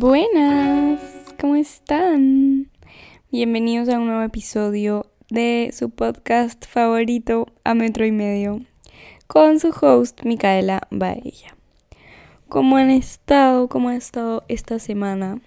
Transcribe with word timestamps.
Buenas, 0.00 1.00
¿cómo 1.40 1.56
están? 1.56 2.70
Bienvenidos 3.32 3.88
a 3.88 3.98
un 3.98 4.06
nuevo 4.06 4.22
episodio 4.22 5.06
de 5.28 5.70
su 5.76 5.90
podcast 5.90 6.66
favorito 6.68 7.48
a 7.64 7.74
metro 7.74 8.06
y 8.06 8.12
medio 8.12 8.60
con 9.26 9.58
su 9.58 9.70
host 9.70 10.22
Micaela 10.22 10.82
Baella. 10.92 11.56
¿Cómo 12.48 12.76
han 12.76 12.90
estado? 12.90 13.68
¿Cómo 13.68 13.88
ha 13.88 13.96
estado 13.96 14.44
esta 14.46 14.78
semana? 14.78 15.40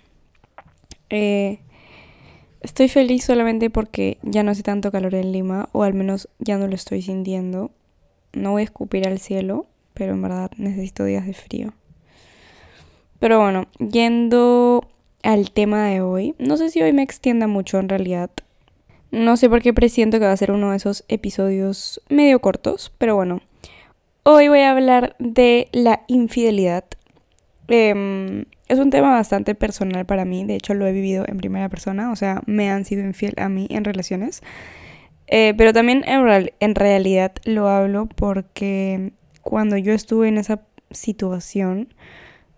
Eh, 1.09 1.61
estoy 2.59 2.89
feliz 2.89 3.23
solamente 3.23 3.69
porque 3.69 4.17
ya 4.21 4.43
no 4.43 4.51
hace 4.51 4.63
tanto 4.63 4.91
calor 4.91 5.15
en 5.15 5.31
Lima, 5.31 5.69
o 5.71 5.83
al 5.83 5.93
menos 5.93 6.27
ya 6.39 6.57
no 6.57 6.67
lo 6.67 6.75
estoy 6.75 7.01
sintiendo. 7.01 7.71
No 8.33 8.51
voy 8.51 8.63
a 8.63 8.65
escupir 8.65 9.07
al 9.07 9.19
cielo, 9.19 9.67
pero 9.93 10.11
en 10.11 10.21
verdad 10.21 10.51
necesito 10.57 11.05
días 11.05 11.25
de 11.25 11.35
frío. 11.35 11.73
Pero 13.21 13.39
bueno, 13.39 13.67
yendo 13.77 14.83
al 15.21 15.51
tema 15.51 15.85
de 15.85 16.01
hoy, 16.01 16.33
no 16.39 16.57
sé 16.57 16.71
si 16.71 16.81
hoy 16.81 16.91
me 16.91 17.03
extienda 17.03 17.45
mucho 17.45 17.77
en 17.77 17.87
realidad. 17.87 18.31
No 19.11 19.37
sé 19.37 19.47
por 19.47 19.61
qué 19.61 19.73
presiento 19.73 20.17
que 20.17 20.25
va 20.25 20.31
a 20.31 20.37
ser 20.37 20.51
uno 20.51 20.71
de 20.71 20.77
esos 20.77 21.05
episodios 21.07 22.01
medio 22.09 22.39
cortos, 22.39 22.91
pero 22.97 23.15
bueno. 23.15 23.43
Hoy 24.23 24.47
voy 24.47 24.61
a 24.61 24.71
hablar 24.71 25.15
de 25.19 25.67
la 25.71 26.01
infidelidad. 26.07 26.83
Em, 27.67 28.45
es 28.67 28.79
un 28.79 28.89
tema 28.89 29.11
bastante 29.11 29.53
personal 29.53 30.07
para 30.07 30.25
mí, 30.25 30.43
de 30.43 30.55
hecho 30.55 30.73
lo 30.73 30.87
he 30.87 30.91
vivido 30.91 31.23
en 31.27 31.37
primera 31.37 31.69
persona, 31.69 32.11
o 32.11 32.15
sea, 32.15 32.41
me 32.47 32.71
han 32.71 32.85
sido 32.85 33.03
infiel 33.03 33.35
a 33.37 33.49
mí 33.49 33.67
en 33.69 33.83
relaciones. 33.83 34.41
Eh, 35.27 35.53
pero 35.55 35.73
también 35.73 36.03
en, 36.07 36.49
en 36.59 36.73
realidad 36.73 37.33
lo 37.45 37.67
hablo 37.69 38.07
porque 38.07 39.11
cuando 39.43 39.77
yo 39.77 39.93
estuve 39.93 40.27
en 40.27 40.39
esa 40.39 40.61
situación, 40.89 41.93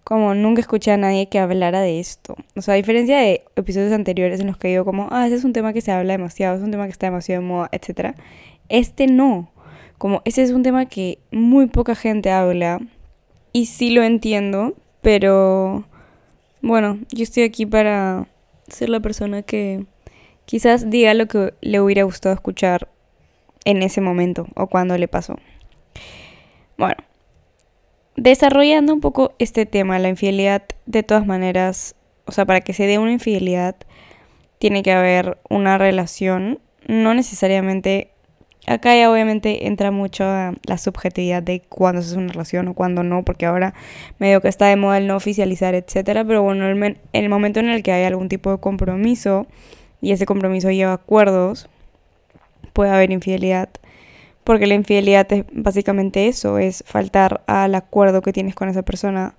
como 0.03 0.35
nunca 0.35 0.61
escuché 0.61 0.91
a 0.91 0.97
nadie 0.97 1.29
que 1.29 1.39
hablara 1.39 1.81
de 1.81 1.99
esto. 1.99 2.35
O 2.55 2.61
sea, 2.61 2.73
a 2.73 2.77
diferencia 2.77 3.17
de 3.17 3.43
episodios 3.55 3.93
anteriores 3.93 4.39
en 4.39 4.47
los 4.47 4.57
que 4.57 4.67
digo 4.67 4.85
como, 4.85 5.07
ah, 5.11 5.25
ese 5.25 5.35
es 5.35 5.43
un 5.43 5.53
tema 5.53 5.73
que 5.73 5.81
se 5.81 5.91
habla 5.91 6.13
demasiado, 6.13 6.57
es 6.57 6.61
un 6.61 6.71
tema 6.71 6.85
que 6.85 6.91
está 6.91 7.07
demasiado 7.07 7.41
de 7.41 7.47
moda, 7.47 7.69
etc. 7.71 8.15
Este 8.69 9.07
no. 9.07 9.51
Como 9.97 10.21
ese 10.25 10.43
es 10.43 10.51
un 10.51 10.63
tema 10.63 10.85
que 10.87 11.19
muy 11.31 11.67
poca 11.67 11.95
gente 11.95 12.31
habla. 12.31 12.79
Y 13.53 13.67
sí 13.67 13.91
lo 13.91 14.03
entiendo, 14.03 14.73
pero 15.01 15.85
bueno, 16.61 16.99
yo 17.11 17.23
estoy 17.23 17.43
aquí 17.43 17.65
para 17.65 18.27
ser 18.67 18.89
la 18.89 18.99
persona 18.99 19.43
que 19.43 19.85
quizás 20.45 20.89
diga 20.89 21.13
lo 21.13 21.27
que 21.27 21.53
le 21.61 21.79
hubiera 21.79 22.03
gustado 22.03 22.33
escuchar 22.33 22.89
en 23.65 23.83
ese 23.83 24.01
momento 24.01 24.47
o 24.55 24.67
cuando 24.67 24.97
le 24.97 25.07
pasó. 25.07 25.37
Bueno, 26.77 26.97
desarrollando 28.15 28.93
un 28.93 29.01
poco 29.01 29.33
este 29.39 29.65
tema, 29.65 29.99
la 29.99 30.09
infidelidad, 30.09 30.63
de 30.85 31.03
todas 31.03 31.25
maneras, 31.25 31.95
o 32.25 32.31
sea, 32.31 32.45
para 32.45 32.61
que 32.61 32.73
se 32.73 32.85
dé 32.85 32.99
una 32.99 33.11
infidelidad, 33.11 33.75
tiene 34.59 34.83
que 34.83 34.91
haber 34.91 35.37
una 35.49 35.77
relación, 35.77 36.59
no 36.87 37.13
necesariamente, 37.13 38.11
acá 38.67 38.95
ya 38.95 39.11
obviamente 39.11 39.67
entra 39.67 39.91
mucho 39.91 40.23
la 40.23 40.77
subjetividad 40.77 41.43
de 41.43 41.61
cuándo 41.61 42.01
hace 42.01 42.17
una 42.17 42.31
relación 42.31 42.67
o 42.67 42.73
cuándo 42.73 43.03
no, 43.03 43.23
porque 43.23 43.45
ahora 43.45 43.73
medio 44.19 44.41
que 44.41 44.47
está 44.47 44.67
de 44.67 44.75
moda 44.75 44.97
el 44.97 45.07
no 45.07 45.15
oficializar, 45.15 45.75
etcétera, 45.75 46.23
pero 46.23 46.43
bueno, 46.43 46.69
en 46.69 46.97
el 47.11 47.29
momento 47.29 47.59
en 47.59 47.69
el 47.69 47.83
que 47.83 47.91
hay 47.91 48.03
algún 48.03 48.29
tipo 48.29 48.51
de 48.51 48.59
compromiso 48.59 49.47
y 50.01 50.11
ese 50.11 50.25
compromiso 50.25 50.69
lleva 50.71 50.93
acuerdos, 50.93 51.69
puede 52.73 52.91
haber 52.91 53.11
infidelidad 53.11 53.69
porque 54.43 54.67
la 54.67 54.73
infidelidad 54.73 55.31
es 55.31 55.45
básicamente 55.51 56.27
eso, 56.27 56.57
es 56.57 56.83
faltar 56.85 57.43
al 57.47 57.75
acuerdo 57.75 58.21
que 58.21 58.33
tienes 58.33 58.55
con 58.55 58.69
esa 58.69 58.83
persona. 58.83 59.35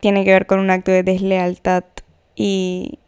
Tiene 0.00 0.24
que 0.24 0.32
ver 0.32 0.46
con 0.46 0.60
un 0.60 0.70
acto 0.70 0.90
de 0.90 1.02
deslealtad 1.02 1.84
y, 2.36 2.98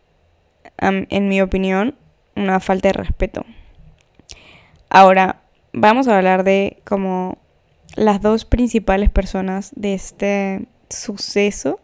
en 0.78 1.28
mi 1.28 1.40
opinión, 1.40 1.94
una 2.34 2.58
falta 2.60 2.88
de 2.88 2.94
respeto. 2.94 3.44
Ahora, 4.88 5.42
vamos 5.72 6.08
a 6.08 6.16
hablar 6.16 6.42
de 6.42 6.78
como 6.84 7.38
las 7.94 8.20
dos 8.20 8.44
principales 8.44 9.10
personas 9.10 9.72
de 9.76 9.94
este 9.94 10.66
suceso, 10.88 11.80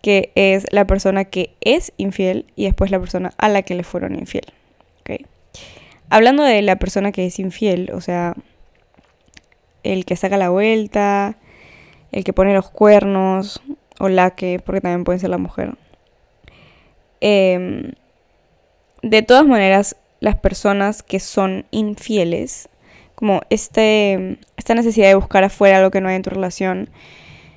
que 0.00 0.32
es 0.34 0.64
la 0.70 0.86
persona 0.86 1.24
que 1.24 1.54
es 1.60 1.92
infiel 1.96 2.46
y 2.56 2.64
después 2.64 2.90
la 2.90 3.00
persona 3.00 3.32
a 3.36 3.48
la 3.48 3.62
que 3.62 3.74
le 3.74 3.84
fueron 3.84 4.14
infiel. 4.14 4.46
¿okay? 5.00 5.26
Hablando 6.10 6.42
de 6.42 6.62
la 6.62 6.76
persona 6.76 7.12
que 7.12 7.26
es 7.26 7.38
infiel, 7.38 7.90
o 7.92 8.00
sea, 8.00 8.34
el 9.82 10.04
que 10.04 10.16
saca 10.16 10.36
la 10.36 10.50
vuelta, 10.50 11.36
el 12.12 12.24
que 12.24 12.32
pone 12.32 12.54
los 12.54 12.70
cuernos, 12.70 13.62
o 13.98 14.08
la 14.08 14.30
que, 14.30 14.60
porque 14.64 14.80
también 14.80 15.04
puede 15.04 15.18
ser 15.18 15.30
la 15.30 15.38
mujer. 15.38 15.76
Em, 17.20 17.92
de 19.02 19.22
todas 19.22 19.46
maneras, 19.46 19.96
las 20.20 20.36
personas 20.36 21.02
que 21.02 21.20
son 21.20 21.66
infieles, 21.70 22.68
como 23.14 23.42
este, 23.50 24.38
esta 24.56 24.74
necesidad 24.74 25.08
de 25.08 25.14
buscar 25.14 25.44
afuera 25.44 25.82
lo 25.82 25.90
que 25.90 26.00
no 26.00 26.08
hay 26.08 26.16
en 26.16 26.22
tu 26.22 26.30
relación 26.30 26.90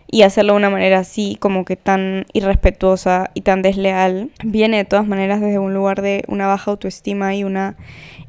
y 0.10 0.22
hacerlo 0.22 0.54
de 0.54 0.58
una 0.58 0.70
manera 0.70 1.00
así, 1.00 1.38
como 1.40 1.66
que 1.66 1.76
tan 1.76 2.26
irrespetuosa 2.34 3.32
y 3.34 3.42
tan 3.42 3.62
desleal, 3.62 4.30
viene 4.44 4.78
de 4.78 4.86
todas 4.86 5.08
maneras 5.08 5.42
desde 5.42 5.60
un 5.60 5.74
lugar 5.74 6.02
de 6.02 6.24
una 6.28 6.48
baja 6.48 6.72
autoestima 6.72 7.36
y 7.36 7.44
una 7.44 7.76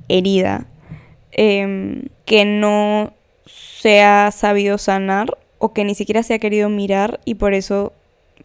herida 0.08 0.66
em, 1.32 2.04
que 2.24 2.44
no 2.44 3.12
se 3.46 4.02
ha 4.02 4.30
sabido 4.30 4.78
sanar 4.78 5.36
o 5.58 5.72
que 5.72 5.84
ni 5.84 5.94
siquiera 5.94 6.22
se 6.22 6.34
ha 6.34 6.38
querido 6.38 6.68
mirar 6.68 7.20
y 7.24 7.34
por 7.34 7.54
eso 7.54 7.92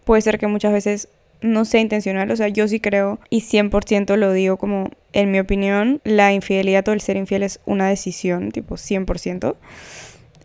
puede 0.03 0.21
ser 0.21 0.39
que 0.39 0.47
muchas 0.47 0.73
veces 0.73 1.07
no 1.41 1.65
sea 1.65 1.81
intencional, 1.81 2.31
o 2.31 2.35
sea, 2.35 2.47
yo 2.47 2.67
sí 2.67 2.79
creo 2.79 3.19
y 3.29 3.41
100% 3.41 4.15
lo 4.15 4.31
digo 4.31 4.57
como 4.57 4.89
en 5.11 5.31
mi 5.31 5.39
opinión, 5.39 6.01
la 6.03 6.33
infidelidad 6.33 6.87
o 6.87 6.93
el 6.93 7.01
ser 7.01 7.17
infiel 7.17 7.43
es 7.43 7.59
una 7.65 7.89
decisión, 7.89 8.51
tipo 8.51 8.77
100%. 8.77 9.55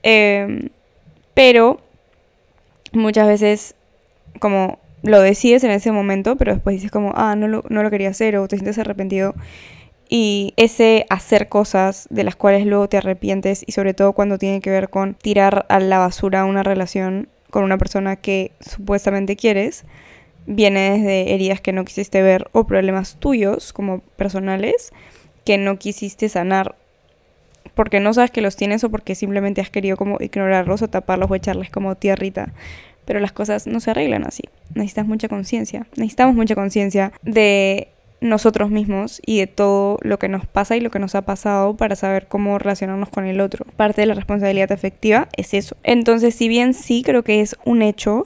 Em, 0.02 0.68
pero 1.34 1.80
muchas 2.92 3.28
veces 3.28 3.74
como 4.40 4.78
lo 5.02 5.20
decides 5.20 5.64
en 5.64 5.70
ese 5.70 5.92
momento, 5.92 6.36
pero 6.36 6.52
después 6.52 6.74
dices 6.74 6.90
como, 6.90 7.12
ah, 7.14 7.36
no 7.36 7.48
lo, 7.48 7.64
no 7.68 7.82
lo 7.82 7.90
quería 7.90 8.08
hacer 8.10 8.36
o 8.36 8.48
te 8.48 8.56
sientes 8.56 8.78
arrepentido 8.78 9.34
y 10.08 10.54
ese 10.56 11.06
hacer 11.10 11.48
cosas 11.48 12.06
de 12.10 12.24
las 12.24 12.36
cuales 12.36 12.66
luego 12.66 12.88
te 12.88 12.96
arrepientes 12.96 13.62
y 13.66 13.72
sobre 13.72 13.94
todo 13.94 14.12
cuando 14.12 14.38
tiene 14.38 14.60
que 14.60 14.70
ver 14.70 14.88
con 14.88 15.14
tirar 15.14 15.66
a 15.68 15.80
la 15.80 15.98
basura 15.98 16.44
una 16.44 16.62
relación 16.62 17.28
con 17.50 17.64
una 17.64 17.78
persona 17.78 18.16
que 18.16 18.52
supuestamente 18.60 19.36
quieres, 19.36 19.84
viene 20.46 20.92
desde 20.92 21.34
heridas 21.34 21.60
que 21.60 21.72
no 21.72 21.84
quisiste 21.84 22.22
ver 22.22 22.48
o 22.52 22.66
problemas 22.66 23.16
tuyos 23.16 23.72
como 23.72 24.00
personales 24.00 24.92
que 25.44 25.58
no 25.58 25.78
quisiste 25.78 26.28
sanar 26.28 26.74
porque 27.74 28.00
no 28.00 28.12
sabes 28.12 28.30
que 28.30 28.40
los 28.40 28.56
tienes 28.56 28.82
o 28.82 28.90
porque 28.90 29.14
simplemente 29.14 29.60
has 29.60 29.70
querido 29.70 29.96
como 29.96 30.16
ignorarlos 30.20 30.82
o 30.82 30.88
taparlos 30.88 31.30
o 31.30 31.34
echarles 31.34 31.70
como 31.70 31.94
tierrita. 31.94 32.52
Pero 33.04 33.20
las 33.20 33.30
cosas 33.30 33.68
no 33.68 33.78
se 33.78 33.92
arreglan 33.92 34.26
así. 34.26 34.42
Necesitas 34.74 35.06
mucha 35.06 35.28
conciencia. 35.28 35.86
Necesitamos 35.94 36.34
mucha 36.34 36.56
conciencia 36.56 37.12
de 37.22 37.88
nosotros 38.20 38.70
mismos 38.70 39.20
y 39.24 39.38
de 39.38 39.46
todo 39.46 39.98
lo 40.02 40.18
que 40.18 40.28
nos 40.28 40.46
pasa 40.46 40.76
y 40.76 40.80
lo 40.80 40.90
que 40.90 40.98
nos 40.98 41.14
ha 41.14 41.22
pasado 41.22 41.76
para 41.76 41.96
saber 41.96 42.26
cómo 42.26 42.58
relacionarnos 42.58 43.08
con 43.10 43.26
el 43.26 43.40
otro. 43.40 43.64
Parte 43.76 44.00
de 44.00 44.06
la 44.06 44.14
responsabilidad 44.14 44.72
afectiva 44.72 45.28
es 45.36 45.54
eso. 45.54 45.76
Entonces, 45.84 46.34
si 46.34 46.48
bien 46.48 46.74
sí 46.74 47.02
creo 47.04 47.22
que 47.22 47.40
es 47.40 47.56
un 47.64 47.82
hecho 47.82 48.24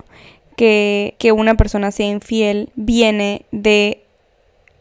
que, 0.56 1.14
que 1.18 1.32
una 1.32 1.56
persona 1.56 1.90
sea 1.90 2.08
infiel, 2.08 2.70
viene 2.74 3.44
de 3.52 4.02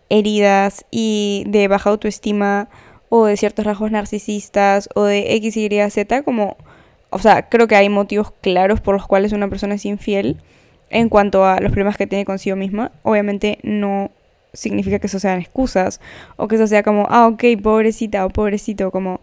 heridas 0.10 0.86
y 0.92 1.44
de 1.48 1.68
baja 1.68 1.90
autoestima 1.90 2.70
o 3.10 3.26
de 3.26 3.38
ciertos 3.38 3.66
rasgos 3.66 3.92
narcisistas 3.92 4.90
o 4.96 5.04
de 5.04 5.36
X, 5.36 5.58
Y, 5.58 5.70
Z, 5.90 6.24
como, 6.24 6.58
o 7.10 7.20
sea, 7.20 7.50
creo 7.50 7.68
que 7.68 7.76
hay 7.76 7.90
motivos 7.90 8.32
claros 8.42 8.80
por 8.80 8.96
los 8.96 9.08
cuales 9.08 9.34
una 9.34 9.50
persona 9.50 9.76
es 9.76 9.86
infiel 9.86 10.38
en 10.90 11.10
cuanto 11.10 11.46
a 11.46 11.60
los 11.60 11.72
problemas 11.72 11.98
que 11.98 12.08
tiene 12.08 12.26
consigo 12.26 12.56
misma. 12.56 12.92
Obviamente 13.04 13.60
no 13.64 14.12
significa 14.54 15.00
que 15.00 15.08
eso 15.08 15.20
sean 15.20 15.40
excusas 15.40 16.02
o 16.36 16.48
que 16.48 16.56
eso 16.56 16.68
sea 16.68 16.84
como, 16.84 17.08
ah, 17.10 17.28
ok, 17.28 17.44
pobrecita 17.62 18.26
o 18.26 18.30
pobrecito, 18.30 18.92
como 18.92 19.22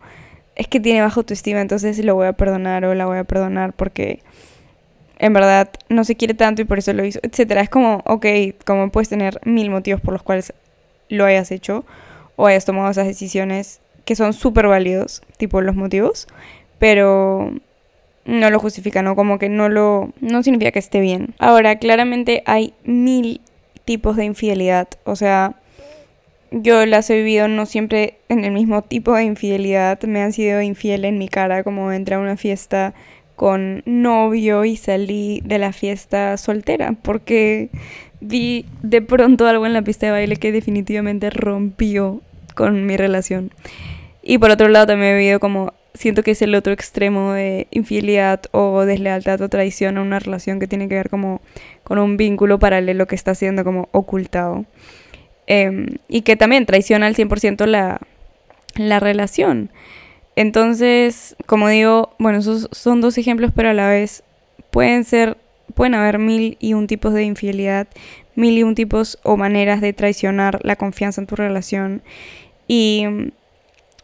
es 0.54 0.66
que 0.68 0.80
tiene 0.80 1.02
baja 1.02 1.20
autoestima, 1.20 1.60
entonces 1.60 2.04
lo 2.04 2.14
voy 2.14 2.26
a 2.26 2.32
perdonar 2.32 2.84
o 2.84 2.94
la 2.94 3.06
voy 3.06 3.18
a 3.18 3.24
perdonar 3.24 3.72
porque 3.72 4.20
en 5.18 5.32
verdad 5.32 5.68
no 5.88 6.04
se 6.04 6.16
quiere 6.16 6.34
tanto 6.34 6.62
y 6.62 6.64
por 6.64 6.78
eso 6.78 6.92
lo 6.92 7.04
hizo, 7.04 7.20
etcétera. 7.22 7.60
Es 7.60 7.68
como, 7.68 8.02
ok, 8.06 8.26
como 8.64 8.90
puedes 8.90 9.08
tener 9.08 9.40
mil 9.44 9.70
motivos 9.70 10.00
por 10.00 10.12
los 10.12 10.22
cuales 10.22 10.52
lo 11.08 11.24
hayas 11.24 11.50
hecho 11.50 11.84
o 12.36 12.46
hayas 12.46 12.64
tomado 12.64 12.90
esas 12.90 13.06
decisiones 13.06 13.80
que 14.04 14.16
son 14.16 14.32
súper 14.32 14.68
válidos, 14.68 15.22
tipo 15.36 15.60
los 15.60 15.76
motivos, 15.76 16.28
pero 16.78 17.52
no 18.24 18.50
lo 18.50 18.58
justifica, 18.58 19.02
¿no? 19.02 19.16
Como 19.16 19.38
que 19.38 19.48
no 19.48 19.68
lo... 19.68 20.12
no 20.20 20.42
significa 20.42 20.70
que 20.70 20.78
esté 20.78 21.00
bien. 21.00 21.34
Ahora, 21.38 21.78
claramente 21.78 22.42
hay 22.46 22.74
mil 22.84 23.40
tipos 23.88 24.16
de 24.16 24.26
infidelidad. 24.26 24.86
O 25.04 25.16
sea, 25.16 25.54
yo 26.50 26.84
las 26.84 27.08
he 27.08 27.16
vivido 27.16 27.48
no 27.48 27.64
siempre 27.64 28.18
en 28.28 28.44
el 28.44 28.52
mismo 28.52 28.82
tipo 28.82 29.14
de 29.14 29.24
infidelidad. 29.24 30.02
Me 30.02 30.20
han 30.20 30.34
sido 30.34 30.60
infiel 30.60 31.06
en 31.06 31.16
mi 31.16 31.26
cara, 31.30 31.64
como 31.64 31.90
entré 31.90 32.16
a 32.16 32.18
una 32.18 32.36
fiesta 32.36 32.92
con 33.34 33.82
novio 33.86 34.66
y 34.66 34.76
salí 34.76 35.40
de 35.42 35.56
la 35.56 35.72
fiesta 35.72 36.36
soltera, 36.36 36.96
porque 37.00 37.70
vi 38.20 38.66
de 38.82 39.00
pronto 39.00 39.46
algo 39.46 39.64
en 39.64 39.72
la 39.72 39.80
pista 39.80 40.04
de 40.04 40.12
baile 40.12 40.36
que 40.36 40.52
definitivamente 40.52 41.30
rompió 41.30 42.20
con 42.54 42.84
mi 42.84 42.98
relación. 42.98 43.52
Y 44.22 44.36
por 44.36 44.50
otro 44.50 44.68
lado 44.68 44.88
también 44.88 45.14
he 45.14 45.18
vivido 45.18 45.40
como 45.40 45.72
siento 45.98 46.22
que 46.22 46.30
es 46.30 46.42
el 46.42 46.54
otro 46.54 46.72
extremo 46.72 47.32
de 47.32 47.66
infidelidad 47.70 48.42
o 48.52 48.84
deslealtad 48.84 49.40
o 49.42 49.48
traición 49.48 49.98
a 49.98 50.02
una 50.02 50.20
relación 50.20 50.60
que 50.60 50.68
tiene 50.68 50.88
que 50.88 50.94
ver 50.94 51.10
como 51.10 51.40
con 51.82 51.98
un 51.98 52.16
vínculo 52.16 52.58
paralelo 52.58 53.06
que 53.06 53.16
está 53.16 53.34
siendo 53.34 53.64
como 53.64 53.88
ocultado. 53.92 54.64
Em, 55.48 55.96
y 56.08 56.22
que 56.22 56.36
también 56.36 56.66
traiciona 56.66 57.06
al 57.06 57.16
100% 57.16 57.66
la, 57.66 58.00
la 58.76 59.00
relación. 59.00 59.70
Entonces, 60.36 61.34
como 61.46 61.68
digo, 61.68 62.14
bueno, 62.18 62.38
esos 62.38 62.68
son 62.70 63.00
dos 63.00 63.18
ejemplos, 63.18 63.50
pero 63.54 63.70
a 63.70 63.74
la 63.74 63.88
vez 63.88 64.22
pueden 64.70 65.04
ser, 65.04 65.36
pueden 65.74 65.94
haber 65.94 66.18
mil 66.18 66.56
y 66.60 66.74
un 66.74 66.86
tipos 66.86 67.12
de 67.12 67.24
infidelidad, 67.24 67.88
mil 68.36 68.56
y 68.56 68.62
un 68.62 68.76
tipos 68.76 69.18
o 69.24 69.36
maneras 69.36 69.80
de 69.80 69.92
traicionar 69.92 70.60
la 70.62 70.76
confianza 70.76 71.20
en 71.20 71.26
tu 71.26 71.34
relación. 71.34 72.02
Y 72.68 73.32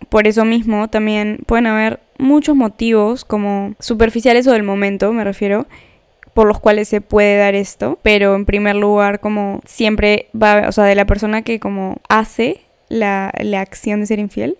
por 0.08 0.26
eso 0.26 0.44
mismo 0.44 0.88
también 0.88 1.38
pueden 1.46 1.66
haber 1.66 2.00
muchos 2.18 2.56
motivos 2.56 3.24
como 3.24 3.74
superficiales 3.78 4.46
o 4.46 4.52
del 4.52 4.62
momento, 4.62 5.12
me 5.12 5.24
refiero, 5.24 5.66
por 6.32 6.46
los 6.46 6.60
cuales 6.60 6.88
se 6.88 7.00
puede 7.00 7.36
dar 7.36 7.54
esto, 7.54 7.98
pero 8.02 8.34
en 8.34 8.44
primer 8.44 8.76
lugar 8.76 9.20
como 9.20 9.60
siempre 9.64 10.28
va, 10.40 10.68
o 10.68 10.72
sea, 10.72 10.84
de 10.84 10.94
la 10.94 11.06
persona 11.06 11.42
que 11.42 11.60
como 11.60 11.98
hace 12.08 12.60
la, 12.88 13.32
la 13.40 13.60
acción 13.60 14.00
de 14.00 14.06
ser 14.06 14.18
infiel, 14.18 14.56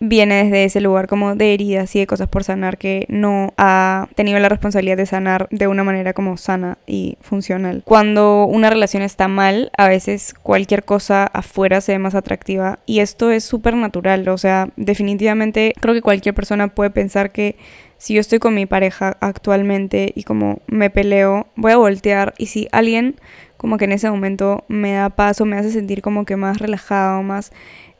viene 0.00 0.44
desde 0.44 0.64
ese 0.64 0.80
lugar 0.80 1.06
como 1.06 1.36
de 1.36 1.52
heridas 1.52 1.94
y 1.94 1.98
de 2.00 2.06
cosas 2.06 2.26
por 2.26 2.42
sanar 2.42 2.78
que 2.78 3.04
no 3.08 3.52
ha 3.58 4.08
tenido 4.14 4.38
la 4.40 4.48
responsabilidad 4.48 4.96
de 4.96 5.04
sanar 5.04 5.46
de 5.50 5.66
una 5.66 5.84
manera 5.84 6.14
como 6.14 6.38
sana 6.38 6.78
y 6.86 7.18
funcional. 7.20 7.82
Cuando 7.84 8.46
una 8.46 8.70
relación 8.70 9.02
está 9.02 9.28
mal, 9.28 9.70
a 9.76 9.88
veces 9.88 10.34
cualquier 10.42 10.84
cosa 10.84 11.26
afuera 11.26 11.82
se 11.82 11.92
ve 11.92 11.98
más 11.98 12.14
atractiva 12.14 12.78
y 12.86 13.00
esto 13.00 13.30
es 13.30 13.44
súper 13.44 13.74
natural, 13.74 14.26
o 14.30 14.38
sea, 14.38 14.70
definitivamente 14.76 15.74
creo 15.78 15.94
que 15.94 16.02
cualquier 16.02 16.34
persona 16.34 16.68
puede 16.68 16.90
pensar 16.90 17.30
que 17.30 17.56
si 17.98 18.14
yo 18.14 18.20
estoy 18.22 18.38
con 18.38 18.54
mi 18.54 18.64
pareja 18.64 19.18
actualmente 19.20 20.12
y 20.14 20.22
como 20.22 20.62
me 20.66 20.88
peleo, 20.88 21.46
voy 21.56 21.72
a 21.72 21.76
voltear 21.76 22.32
y 22.38 22.46
si 22.46 22.68
alguien 22.72 23.16
como 23.58 23.76
que 23.76 23.84
en 23.84 23.92
ese 23.92 24.10
momento 24.10 24.64
me 24.68 24.92
da 24.92 25.10
paso, 25.10 25.44
me 25.44 25.58
hace 25.58 25.70
sentir 25.70 26.00
como 26.00 26.24
que 26.24 26.36
más 26.36 26.58
relajado, 26.58 27.22
más, 27.22 27.52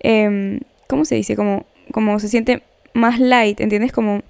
eh, 0.03 0.61
¿cómo 0.87 1.05
se 1.05 1.17
dice? 1.17 1.37
Como 1.37 1.67
como 1.93 2.19
se 2.21 2.29
siente 2.29 2.63
más 2.95 3.19
light, 3.19 3.61
¿entiendes? 3.61 3.93
Como 3.93 4.23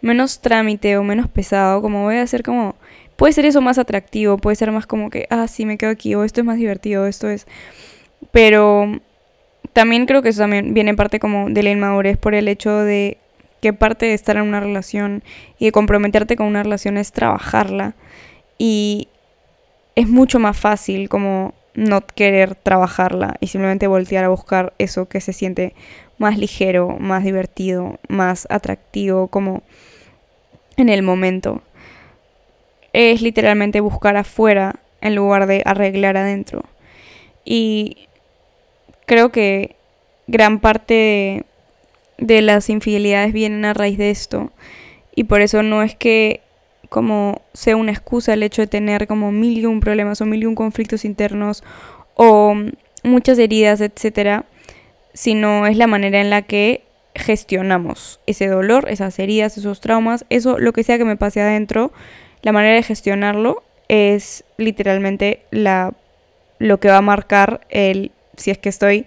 menos 0.00 0.40
trámite 0.40 0.96
o 0.96 1.02
menos 1.02 1.28
pesado, 1.28 1.82
como 1.82 2.04
voy 2.04 2.16
a 2.16 2.22
hacer 2.22 2.42
como... 2.42 2.76
Puede 3.16 3.32
ser 3.32 3.46
eso 3.46 3.62
más 3.62 3.78
atractivo, 3.78 4.36
puede 4.36 4.56
ser 4.56 4.70
más 4.72 4.86
como 4.86 5.08
que, 5.08 5.26
ah, 5.30 5.48
sí, 5.48 5.64
me 5.64 5.78
quedo 5.78 5.90
aquí, 5.90 6.14
o 6.14 6.22
esto 6.22 6.40
es 6.40 6.46
más 6.46 6.58
divertido, 6.58 7.06
esto 7.06 7.28
es... 7.28 7.46
Pero 8.30 9.00
también 9.72 10.06
creo 10.06 10.22
que 10.22 10.30
eso 10.30 10.40
también 10.40 10.74
viene 10.74 10.94
parte 10.94 11.18
como 11.18 11.48
de 11.50 11.62
la 11.62 11.70
inmadurez 11.70 12.18
por 12.18 12.34
el 12.34 12.48
hecho 12.48 12.76
de 12.78 13.18
que 13.60 13.72
parte 13.72 14.06
de 14.06 14.14
estar 14.14 14.36
en 14.36 14.42
una 14.42 14.60
relación 14.60 15.22
y 15.58 15.66
de 15.66 15.72
comprometerte 15.72 16.36
con 16.36 16.46
una 16.46 16.62
relación 16.62 16.96
es 16.98 17.12
trabajarla. 17.12 17.94
Y 18.58 19.08
es 19.94 20.08
mucho 20.08 20.38
más 20.38 20.58
fácil 20.58 21.08
como 21.08 21.54
no 21.74 22.00
querer 22.00 22.54
trabajarla 22.54 23.36
y 23.40 23.48
simplemente 23.48 23.86
voltear 23.86 24.24
a 24.24 24.28
buscar 24.28 24.72
eso 24.78 25.08
que 25.08 25.20
se 25.20 25.32
siente 25.32 25.74
más 26.18 26.38
ligero, 26.38 26.96
más 26.98 27.24
divertido, 27.24 27.98
más 28.08 28.46
atractivo, 28.50 29.28
como 29.28 29.62
en 30.76 30.88
el 30.88 31.02
momento. 31.02 31.62
Es 32.92 33.20
literalmente 33.22 33.80
buscar 33.80 34.16
afuera 34.16 34.80
en 35.00 35.14
lugar 35.14 35.46
de 35.46 35.62
arreglar 35.64 36.16
adentro. 36.16 36.64
Y 37.44 38.08
creo 39.06 39.30
que 39.30 39.76
gran 40.26 40.60
parte 40.60 41.44
de, 42.18 42.42
las 42.42 42.68
infidelidades 42.70 43.32
vienen 43.32 43.64
a 43.64 43.74
raíz 43.74 43.98
de 43.98 44.10
esto. 44.10 44.52
Y 45.14 45.24
por 45.24 45.40
eso 45.40 45.62
no 45.62 45.82
es 45.82 45.94
que 45.94 46.40
como 46.88 47.42
sea 47.52 47.76
una 47.76 47.90
excusa 47.90 48.34
el 48.34 48.42
hecho 48.42 48.62
de 48.62 48.68
tener 48.68 49.06
como 49.06 49.32
mil 49.32 49.58
y 49.58 49.66
un 49.66 49.80
problemas 49.80 50.20
o 50.20 50.26
mil 50.26 50.42
y 50.42 50.46
un 50.46 50.54
conflictos 50.54 51.04
internos 51.04 51.64
o 52.14 52.54
muchas 53.02 53.38
heridas, 53.38 53.80
etcétera, 53.80 54.44
sino 55.16 55.66
es 55.66 55.78
la 55.78 55.86
manera 55.86 56.20
en 56.20 56.28
la 56.28 56.42
que 56.42 56.82
gestionamos 57.14 58.20
ese 58.26 58.48
dolor, 58.48 58.86
esas 58.90 59.18
heridas, 59.18 59.56
esos 59.56 59.80
traumas, 59.80 60.26
eso, 60.28 60.58
lo 60.58 60.74
que 60.74 60.84
sea 60.84 60.98
que 60.98 61.06
me 61.06 61.16
pase 61.16 61.40
adentro, 61.40 61.90
la 62.42 62.52
manera 62.52 62.74
de 62.74 62.82
gestionarlo 62.82 63.62
es 63.88 64.44
literalmente 64.58 65.40
la, 65.50 65.94
lo 66.58 66.78
que 66.80 66.88
va 66.88 66.98
a 66.98 67.02
marcar 67.02 67.62
el 67.70 68.12
si 68.36 68.50
es 68.50 68.58
que 68.58 68.68
estoy 68.68 69.06